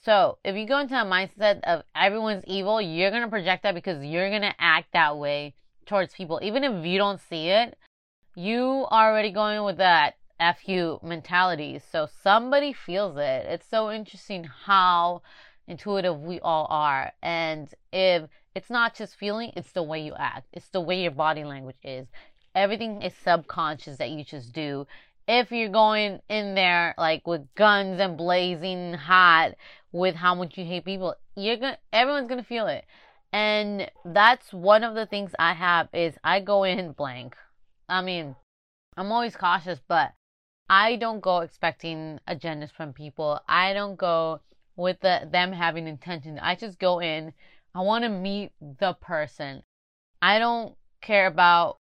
So 0.03 0.39
if 0.45 0.57
you 0.57 0.67
go 0.67 0.79
into 0.79 0.95
a 0.95 1.05
mindset 1.05 1.61
of 1.63 1.83
everyone's 1.97 2.45
evil, 2.47 2.81
you're 2.81 3.11
going 3.11 3.23
to 3.23 3.29
project 3.29 3.63
that 3.63 3.75
because 3.75 4.05
you're 4.05 4.29
going 4.29 4.43
to 4.43 4.55
act 4.59 4.89
that 4.93 5.17
way 5.17 5.55
towards 5.87 6.15
people, 6.15 6.41
even 6.43 6.65
if 6.65 6.85
you 6.85 6.99
don't 6.99 7.21
see 7.21 7.49
it 7.49 7.77
you 8.35 8.87
are 8.91 9.11
already 9.11 9.31
going 9.31 9.63
with 9.65 9.77
that 9.79 10.15
fu 10.39 10.99
mentality. 11.03 11.81
So 11.91 12.09
somebody 12.23 12.73
feels 12.73 13.17
it. 13.17 13.47
It's 13.47 13.69
so 13.69 13.91
interesting 13.91 14.45
how 14.45 15.23
intuitive 15.67 16.21
we 16.21 16.41
all 16.41 16.67
are. 16.71 17.13
And 17.23 17.73
if 17.93 18.29
it's 18.55 18.71
not 18.71 18.95
just 18.95 19.17
feeling 19.17 19.53
it's 19.57 19.73
the 19.73 19.83
way 19.83 20.01
you 20.01 20.15
act. 20.17 20.47
It's 20.53 20.69
the 20.69 20.81
way 20.81 21.03
your 21.03 21.11
body 21.11 21.45
language 21.45 21.77
is. 21.83 22.07
Everything 22.55 23.03
is 23.03 23.13
subconscious 23.15 23.97
that 23.99 24.11
you 24.11 24.25
just 24.25 24.53
do. 24.53 24.87
If 25.27 25.51
you're 25.51 25.71
going 25.71 26.21
in 26.29 26.55
there 26.55 26.95
like 26.99 27.27
with 27.27 27.53
guns 27.55 27.99
and 27.99 28.17
blazing 28.17 28.95
hot 28.95 29.55
with 29.91 30.15
how 30.15 30.35
much 30.35 30.57
you 30.59 30.65
hate 30.65 30.85
people, 30.85 31.17
you're 31.35 31.57
gonna 31.57 31.79
everyone's 31.93 32.29
gonna 32.29 32.45
feel 32.45 32.67
it. 32.69 32.85
And 33.33 33.91
that's 34.05 34.53
one 34.53 34.85
of 34.85 34.95
the 34.95 35.07
things 35.07 35.33
I 35.39 35.55
have 35.55 35.89
is 35.93 36.15
I 36.23 36.39
go 36.39 36.63
in 36.63 36.93
blank. 36.93 37.37
I 37.89 38.03
mean, 38.03 38.37
I'm 38.97 39.11
always 39.11 39.35
cautious, 39.35 39.81
but 39.89 40.13
I 40.69 40.97
don't 40.97 41.21
go 41.21 41.41
expecting 41.41 42.21
agendas 42.27 42.73
from 42.73 42.93
people. 42.93 43.41
I 43.49 43.75
don't 43.75 43.97
go 43.97 44.41
with 44.77 45.01
the, 45.01 45.29
them 45.31 45.53
having 45.53 45.87
intention. 45.87 46.39
I 46.39 46.55
just 46.55 46.79
go 46.79 47.01
in. 47.01 47.33
I 47.75 47.83
want 47.83 48.05
to 48.05 48.09
meet 48.09 48.53
the 48.61 48.95
person. 48.95 49.63
I 50.23 50.39
don't 50.39 50.75
care 51.01 51.27
about 51.27 51.77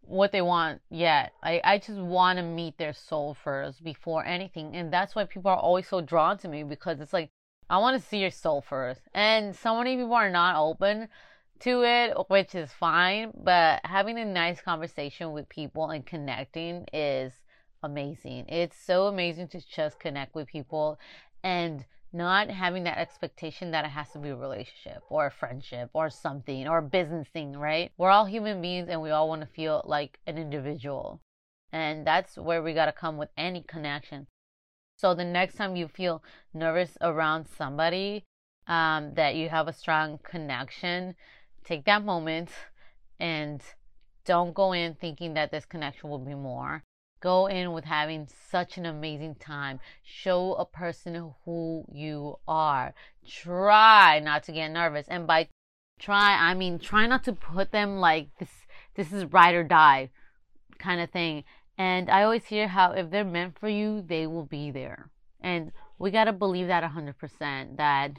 what 0.00 0.32
they 0.32 0.42
want 0.42 0.80
yet. 0.90 1.32
I, 1.42 1.60
I 1.62 1.78
just 1.78 1.98
want 1.98 2.38
to 2.38 2.42
meet 2.42 2.78
their 2.78 2.94
soul 2.94 3.34
first 3.34 3.84
before 3.84 4.24
anything. 4.24 4.74
And 4.76 4.92
that's 4.92 5.14
why 5.14 5.24
people 5.24 5.50
are 5.50 5.56
always 5.56 5.88
so 5.88 6.00
drawn 6.00 6.38
to 6.38 6.48
me 6.48 6.62
because 6.62 7.00
it's 7.00 7.12
like, 7.12 7.30
I 7.68 7.78
want 7.78 8.00
to 8.00 8.08
see 8.08 8.18
your 8.18 8.30
soul 8.30 8.62
first. 8.62 9.02
And 9.14 9.54
so 9.54 9.76
many 9.76 9.96
people 9.96 10.14
are 10.14 10.30
not 10.30 10.56
open 10.56 11.08
to 11.60 11.84
it, 11.84 12.16
which 12.28 12.54
is 12.54 12.72
fine. 12.72 13.32
But 13.44 13.80
having 13.84 14.18
a 14.18 14.24
nice 14.24 14.60
conversation 14.60 15.32
with 15.32 15.48
people 15.48 15.90
and 15.90 16.04
connecting 16.04 16.86
is 16.92 17.32
amazing. 17.82 18.46
It's 18.48 18.76
so 18.76 19.06
amazing 19.06 19.48
to 19.48 19.60
just 19.60 19.98
connect 19.98 20.34
with 20.34 20.48
people 20.48 20.98
and 21.42 21.84
not 22.12 22.50
having 22.50 22.84
that 22.84 22.98
expectation 22.98 23.70
that 23.70 23.84
it 23.84 23.90
has 23.90 24.10
to 24.10 24.18
be 24.18 24.28
a 24.28 24.36
relationship 24.36 25.02
or 25.08 25.26
a 25.26 25.30
friendship 25.30 25.90
or 25.94 26.10
something 26.10 26.68
or 26.68 26.78
a 26.78 26.82
business 26.82 27.26
thing, 27.28 27.56
right? 27.56 27.90
We're 27.96 28.10
all 28.10 28.26
human 28.26 28.60
beings 28.60 28.88
and 28.88 29.00
we 29.00 29.10
all 29.10 29.28
want 29.28 29.40
to 29.40 29.46
feel 29.46 29.82
like 29.86 30.18
an 30.26 30.36
individual. 30.36 31.20
And 31.72 32.06
that's 32.06 32.36
where 32.36 32.62
we 32.62 32.74
got 32.74 32.86
to 32.86 32.92
come 32.92 33.16
with 33.16 33.30
any 33.36 33.62
connection. 33.62 34.26
So 34.98 35.14
the 35.14 35.24
next 35.24 35.54
time 35.54 35.74
you 35.74 35.88
feel 35.88 36.22
nervous 36.52 36.98
around 37.00 37.46
somebody 37.46 38.24
um, 38.66 39.14
that 39.14 39.34
you 39.34 39.48
have 39.48 39.66
a 39.66 39.72
strong 39.72 40.20
connection, 40.22 41.14
take 41.64 41.86
that 41.86 42.04
moment 42.04 42.50
and 43.18 43.62
don't 44.24 44.54
go 44.54 44.72
in 44.72 44.94
thinking 44.94 45.34
that 45.34 45.50
this 45.50 45.64
connection 45.64 46.10
will 46.10 46.18
be 46.18 46.34
more. 46.34 46.84
Go 47.22 47.46
in 47.46 47.72
with 47.72 47.84
having 47.84 48.28
such 48.50 48.76
an 48.76 48.84
amazing 48.84 49.36
time. 49.36 49.78
Show 50.02 50.54
a 50.54 50.66
person 50.66 51.32
who 51.44 51.84
you 51.90 52.38
are. 52.48 52.94
Try 53.26 54.18
not 54.18 54.42
to 54.44 54.52
get 54.52 54.72
nervous. 54.72 55.06
And 55.08 55.26
by 55.26 55.48
try, 56.00 56.36
I 56.36 56.54
mean 56.54 56.80
try 56.80 57.06
not 57.06 57.22
to 57.24 57.32
put 57.32 57.70
them 57.70 57.98
like 57.98 58.28
this 58.38 58.50
this 58.96 59.12
is 59.12 59.24
ride 59.26 59.54
or 59.54 59.62
die 59.62 60.10
kind 60.78 61.00
of 61.00 61.10
thing. 61.10 61.44
And 61.78 62.10
I 62.10 62.24
always 62.24 62.44
hear 62.44 62.66
how 62.68 62.92
if 62.92 63.10
they're 63.10 63.24
meant 63.24 63.58
for 63.58 63.68
you, 63.68 64.02
they 64.02 64.26
will 64.26 64.44
be 64.44 64.72
there. 64.72 65.08
And 65.40 65.72
we 65.98 66.10
got 66.10 66.24
to 66.24 66.32
believe 66.32 66.66
that 66.66 66.82
100% 66.82 67.76
that 67.76 68.12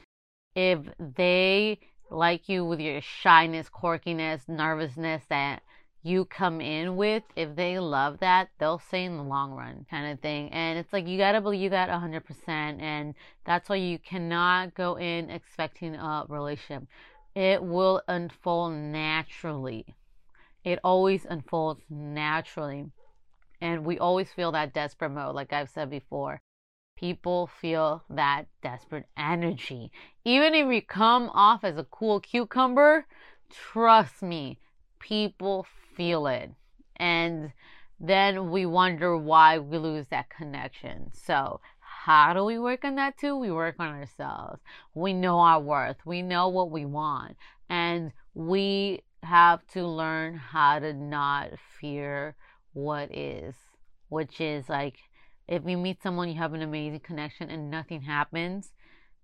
if 0.54 0.78
they 0.98 1.78
like 2.10 2.48
you 2.48 2.64
with 2.64 2.80
your 2.80 3.00
shyness, 3.02 3.68
quirkiness, 3.68 4.48
nervousness, 4.48 5.24
that 5.28 5.62
you 6.04 6.26
come 6.26 6.60
in 6.60 6.96
with, 6.96 7.22
if 7.34 7.56
they 7.56 7.78
love 7.78 8.18
that, 8.20 8.50
they'll 8.58 8.78
stay 8.78 9.04
in 9.04 9.16
the 9.16 9.22
long 9.22 9.52
run 9.52 9.86
kind 9.90 10.12
of 10.12 10.20
thing. 10.20 10.50
And 10.52 10.78
it's 10.78 10.92
like 10.92 11.08
you 11.08 11.16
got 11.16 11.32
to 11.32 11.40
believe 11.40 11.70
that 11.70 11.88
100%. 11.88 12.22
And 12.48 13.14
that's 13.46 13.70
why 13.70 13.76
you 13.76 13.98
cannot 13.98 14.74
go 14.74 14.96
in 14.98 15.30
expecting 15.30 15.94
a 15.94 16.26
relationship. 16.28 16.86
It 17.34 17.64
will 17.64 18.02
unfold 18.06 18.74
naturally. 18.74 19.86
It 20.62 20.78
always 20.84 21.24
unfolds 21.28 21.80
naturally. 21.88 22.84
And 23.62 23.86
we 23.86 23.98
always 23.98 24.30
feel 24.30 24.52
that 24.52 24.74
desperate 24.74 25.08
mode, 25.08 25.34
like 25.34 25.54
I've 25.54 25.70
said 25.70 25.88
before. 25.88 26.42
People 26.98 27.48
feel 27.60 28.04
that 28.10 28.44
desperate 28.62 29.06
energy. 29.16 29.90
Even 30.22 30.54
if 30.54 30.70
you 30.70 30.82
come 30.82 31.30
off 31.32 31.64
as 31.64 31.78
a 31.78 31.84
cool 31.84 32.20
cucumber, 32.20 33.06
trust 33.50 34.22
me, 34.22 34.58
people 35.00 35.66
feel 35.96 36.26
it. 36.26 36.50
And 36.96 37.52
then 38.00 38.50
we 38.50 38.66
wonder 38.66 39.16
why 39.16 39.58
we 39.58 39.78
lose 39.78 40.06
that 40.08 40.30
connection. 40.30 41.10
So, 41.12 41.60
how 41.80 42.34
do 42.34 42.44
we 42.44 42.58
work 42.58 42.84
on 42.84 42.96
that 42.96 43.16
too? 43.16 43.36
We 43.36 43.50
work 43.50 43.76
on 43.78 43.88
ourselves. 43.88 44.60
We 44.94 45.12
know 45.12 45.38
our 45.38 45.60
worth. 45.60 45.96
We 46.04 46.22
know 46.22 46.48
what 46.48 46.70
we 46.70 46.84
want. 46.84 47.36
And 47.68 48.12
we 48.34 49.02
have 49.22 49.66
to 49.68 49.86
learn 49.86 50.36
how 50.36 50.80
to 50.80 50.92
not 50.92 51.50
fear 51.80 52.36
what 52.74 53.14
is, 53.14 53.54
which 54.08 54.40
is 54.40 54.68
like 54.68 54.96
if 55.46 55.62
you 55.66 55.76
meet 55.76 56.02
someone, 56.02 56.28
you 56.28 56.36
have 56.36 56.54
an 56.54 56.62
amazing 56.62 57.00
connection 57.00 57.50
and 57.50 57.70
nothing 57.70 58.02
happens, 58.02 58.72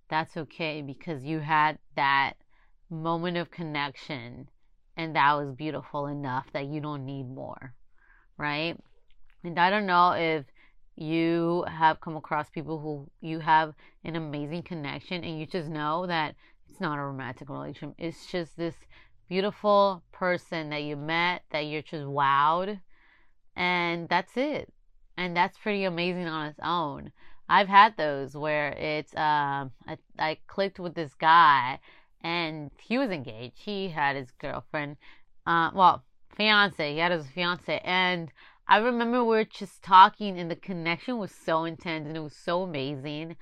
that's 0.09 0.37
okay 0.37 0.83
because 0.83 1.24
you 1.24 1.40
had 1.40 1.78
that 1.96 2.35
moment 2.90 3.37
of 3.37 3.50
connection 3.50 4.48
and 5.01 5.17
that 5.17 5.33
was 5.33 5.51
beautiful 5.53 6.09
enough 6.09 6.47
that 6.53 6.67
you 6.67 6.79
don't 6.79 7.07
need 7.07 7.27
more, 7.27 7.73
right? 8.37 8.77
And 9.43 9.59
I 9.59 9.71
don't 9.71 9.87
know 9.87 10.13
if 10.13 10.45
you 10.95 11.65
have 11.67 12.03
come 12.03 12.17
across 12.17 12.51
people 12.51 12.79
who 12.79 13.11
you 13.27 13.39
have 13.39 13.73
an 14.05 14.15
amazing 14.15 14.63
connection 14.63 15.25
and 15.25 15.41
you 15.41 15.47
just 15.47 15.71
know 15.71 16.07
that 16.07 16.35
it's 16.69 16.83
not 16.83 16.99
a 16.99 17.03
romantic 17.03 17.49
relationship. 17.49 17.95
It's 17.97 18.27
just 18.27 18.59
this 18.59 18.75
beautiful 19.27 20.03
person 20.13 20.69
that 20.69 20.83
you 20.83 20.97
met 20.97 21.45
that 21.51 21.61
you're 21.61 21.81
just 21.81 22.05
wowed 22.05 22.79
and 23.57 24.07
that's 24.07 24.37
it. 24.37 24.71
And 25.17 25.35
that's 25.35 25.57
pretty 25.57 25.85
amazing 25.85 26.27
on 26.27 26.49
its 26.49 26.61
own. 26.63 27.11
I've 27.49 27.69
had 27.69 27.97
those 27.97 28.37
where 28.37 28.69
it's 28.73 29.17
um 29.17 29.71
I, 29.89 29.97
I 30.19 30.39
clicked 30.47 30.79
with 30.79 30.95
this 30.95 31.15
guy 31.15 31.81
and 32.22 32.70
he 32.80 32.98
was 32.98 33.11
engaged. 33.11 33.59
He 33.59 33.88
had 33.88 34.16
his 34.16 34.30
girlfriend, 34.30 34.96
uh, 35.46 35.70
well, 35.74 36.04
fiance. 36.37 36.92
He 36.92 36.98
had 36.98 37.12
his 37.12 37.26
fiance, 37.28 37.80
and 37.85 38.30
I 38.68 38.78
remember 38.78 39.24
we 39.24 39.37
were 39.37 39.44
just 39.44 39.83
talking, 39.83 40.38
and 40.38 40.50
the 40.50 40.56
connection 40.56 41.18
was 41.18 41.33
so 41.33 41.64
intense, 41.64 42.06
and 42.06 42.16
it 42.16 42.20
was 42.20 42.37
so 42.37 42.62
amazing. 42.62 43.37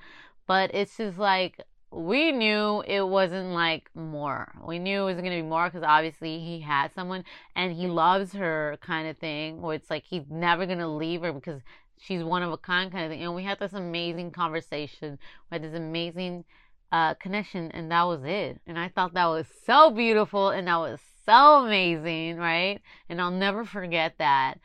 But 0.47 0.71
it's 0.73 0.97
just 0.97 1.19
like 1.19 1.61
we 1.91 2.31
knew 2.31 2.81
it 2.87 3.07
wasn't 3.07 3.51
like 3.51 3.89
more. 3.95 4.53
We 4.65 4.79
knew 4.79 5.03
it 5.03 5.05
was 5.05 5.17
gonna 5.17 5.29
be 5.29 5.41
more 5.41 5.65
because 5.65 5.83
obviously 5.83 6.39
he 6.39 6.61
had 6.61 6.93
someone, 6.93 7.23
and 7.55 7.73
he 7.73 7.87
loves 7.87 8.33
her, 8.33 8.77
kind 8.81 9.07
of 9.07 9.17
thing. 9.17 9.61
Where 9.61 9.75
it's 9.75 9.89
like 9.89 10.05
he's 10.05 10.25
never 10.29 10.65
gonna 10.65 10.93
leave 10.93 11.21
her 11.21 11.33
because 11.33 11.61
she's 11.99 12.23
one 12.23 12.43
of 12.43 12.51
a 12.51 12.57
kind, 12.57 12.91
kind 12.91 13.05
of 13.05 13.11
thing. 13.11 13.23
And 13.23 13.35
we 13.35 13.43
had 13.43 13.59
this 13.59 13.73
amazing 13.73 14.31
conversation. 14.31 15.19
We 15.51 15.55
had 15.55 15.63
this 15.63 15.75
amazing 15.77 16.45
uh, 16.91 17.13
connection, 17.15 17.71
and 17.71 17.91
that 17.91 18.03
was 18.03 18.23
it. 18.23 18.59
And 18.67 18.77
I 18.79 18.89
thought 18.89 19.13
that 19.13 19.25
was 19.25 19.45
so 19.65 19.91
beautiful 19.91 20.49
and 20.49 20.67
that 20.67 20.77
was 20.77 20.99
so 21.25 21.65
amazing, 21.65 22.37
right? 22.37 22.81
And 23.07 23.21
I'll 23.21 23.31
never 23.31 23.65
forget 23.65 24.15
that. 24.17 24.55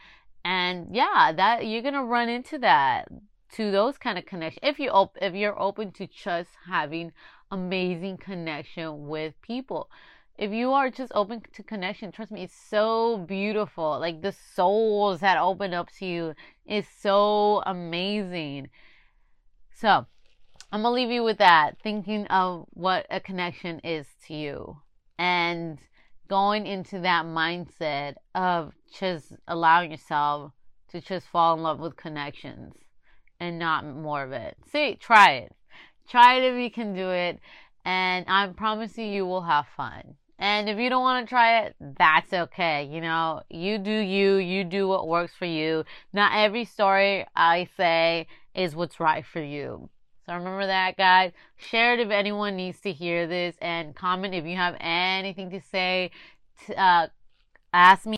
And 0.44 0.94
yeah, 0.94 1.32
that 1.36 1.66
you're 1.66 1.82
gonna 1.82 2.04
run 2.04 2.28
into 2.28 2.58
that 2.58 3.08
to 3.52 3.70
those 3.70 3.98
kind 3.98 4.18
of 4.18 4.26
connections 4.26 4.60
if 4.62 4.78
you 4.78 4.90
op- 4.90 5.16
if 5.20 5.34
you're 5.34 5.58
open 5.60 5.92
to 5.92 6.06
just 6.06 6.50
having 6.66 7.12
amazing 7.50 8.16
connection 8.18 9.06
with 9.08 9.34
people. 9.42 9.90
If 10.36 10.50
you 10.50 10.72
are 10.72 10.90
just 10.90 11.12
open 11.14 11.42
to 11.52 11.62
connection, 11.62 12.10
trust 12.10 12.32
me, 12.32 12.42
it's 12.42 12.54
so 12.54 13.18
beautiful. 13.18 13.98
Like 14.00 14.20
the 14.22 14.32
souls 14.54 15.20
that 15.20 15.38
open 15.38 15.72
up 15.72 15.90
to 15.98 16.06
you 16.06 16.34
is 16.66 16.86
so 17.00 17.62
amazing. 17.66 18.68
So, 19.72 20.06
I'm 20.74 20.82
gonna 20.82 20.92
leave 20.92 21.12
you 21.12 21.22
with 21.22 21.38
that, 21.38 21.76
thinking 21.84 22.26
of 22.26 22.66
what 22.70 23.06
a 23.08 23.20
connection 23.20 23.78
is 23.84 24.08
to 24.26 24.34
you 24.34 24.78
and 25.16 25.78
going 26.26 26.66
into 26.66 26.98
that 26.98 27.26
mindset 27.26 28.14
of 28.34 28.72
just 28.92 29.34
allowing 29.46 29.92
yourself 29.92 30.50
to 30.88 31.00
just 31.00 31.28
fall 31.28 31.54
in 31.54 31.62
love 31.62 31.78
with 31.78 31.94
connections 31.94 32.74
and 33.38 33.56
not 33.56 33.86
more 33.86 34.24
of 34.24 34.32
it. 34.32 34.56
See, 34.66 34.96
try 34.96 35.34
it. 35.34 35.54
Try 36.08 36.38
it 36.38 36.52
if 36.52 36.60
you 36.60 36.72
can 36.72 36.92
do 36.92 37.08
it, 37.08 37.38
and 37.84 38.24
I 38.26 38.44
promise 38.48 38.98
you, 38.98 39.04
you 39.04 39.26
will 39.26 39.42
have 39.42 39.66
fun. 39.76 40.16
And 40.40 40.68
if 40.68 40.76
you 40.76 40.90
don't 40.90 41.02
want 41.02 41.24
to 41.24 41.30
try 41.30 41.60
it, 41.60 41.76
that's 41.78 42.32
okay. 42.32 42.88
You 42.90 43.00
know, 43.00 43.42
you 43.48 43.78
do 43.78 43.92
you, 43.92 44.38
you 44.38 44.64
do 44.64 44.88
what 44.88 45.06
works 45.06 45.34
for 45.38 45.46
you. 45.46 45.84
Not 46.12 46.32
every 46.34 46.64
story 46.64 47.26
I 47.36 47.68
say 47.76 48.26
is 48.56 48.74
what's 48.74 48.98
right 48.98 49.24
for 49.24 49.40
you. 49.40 49.88
So 50.26 50.34
remember 50.34 50.66
that, 50.66 50.96
guys. 50.96 51.32
Share 51.56 51.94
it 51.94 52.00
if 52.00 52.10
anyone 52.10 52.56
needs 52.56 52.80
to 52.80 52.92
hear 52.92 53.26
this, 53.26 53.56
and 53.60 53.94
comment 53.94 54.34
if 54.34 54.44
you 54.44 54.56
have 54.56 54.76
anything 54.80 55.50
to 55.50 55.60
say. 55.60 56.10
Uh, 56.76 57.08
ask 57.72 58.06
me. 58.06 58.12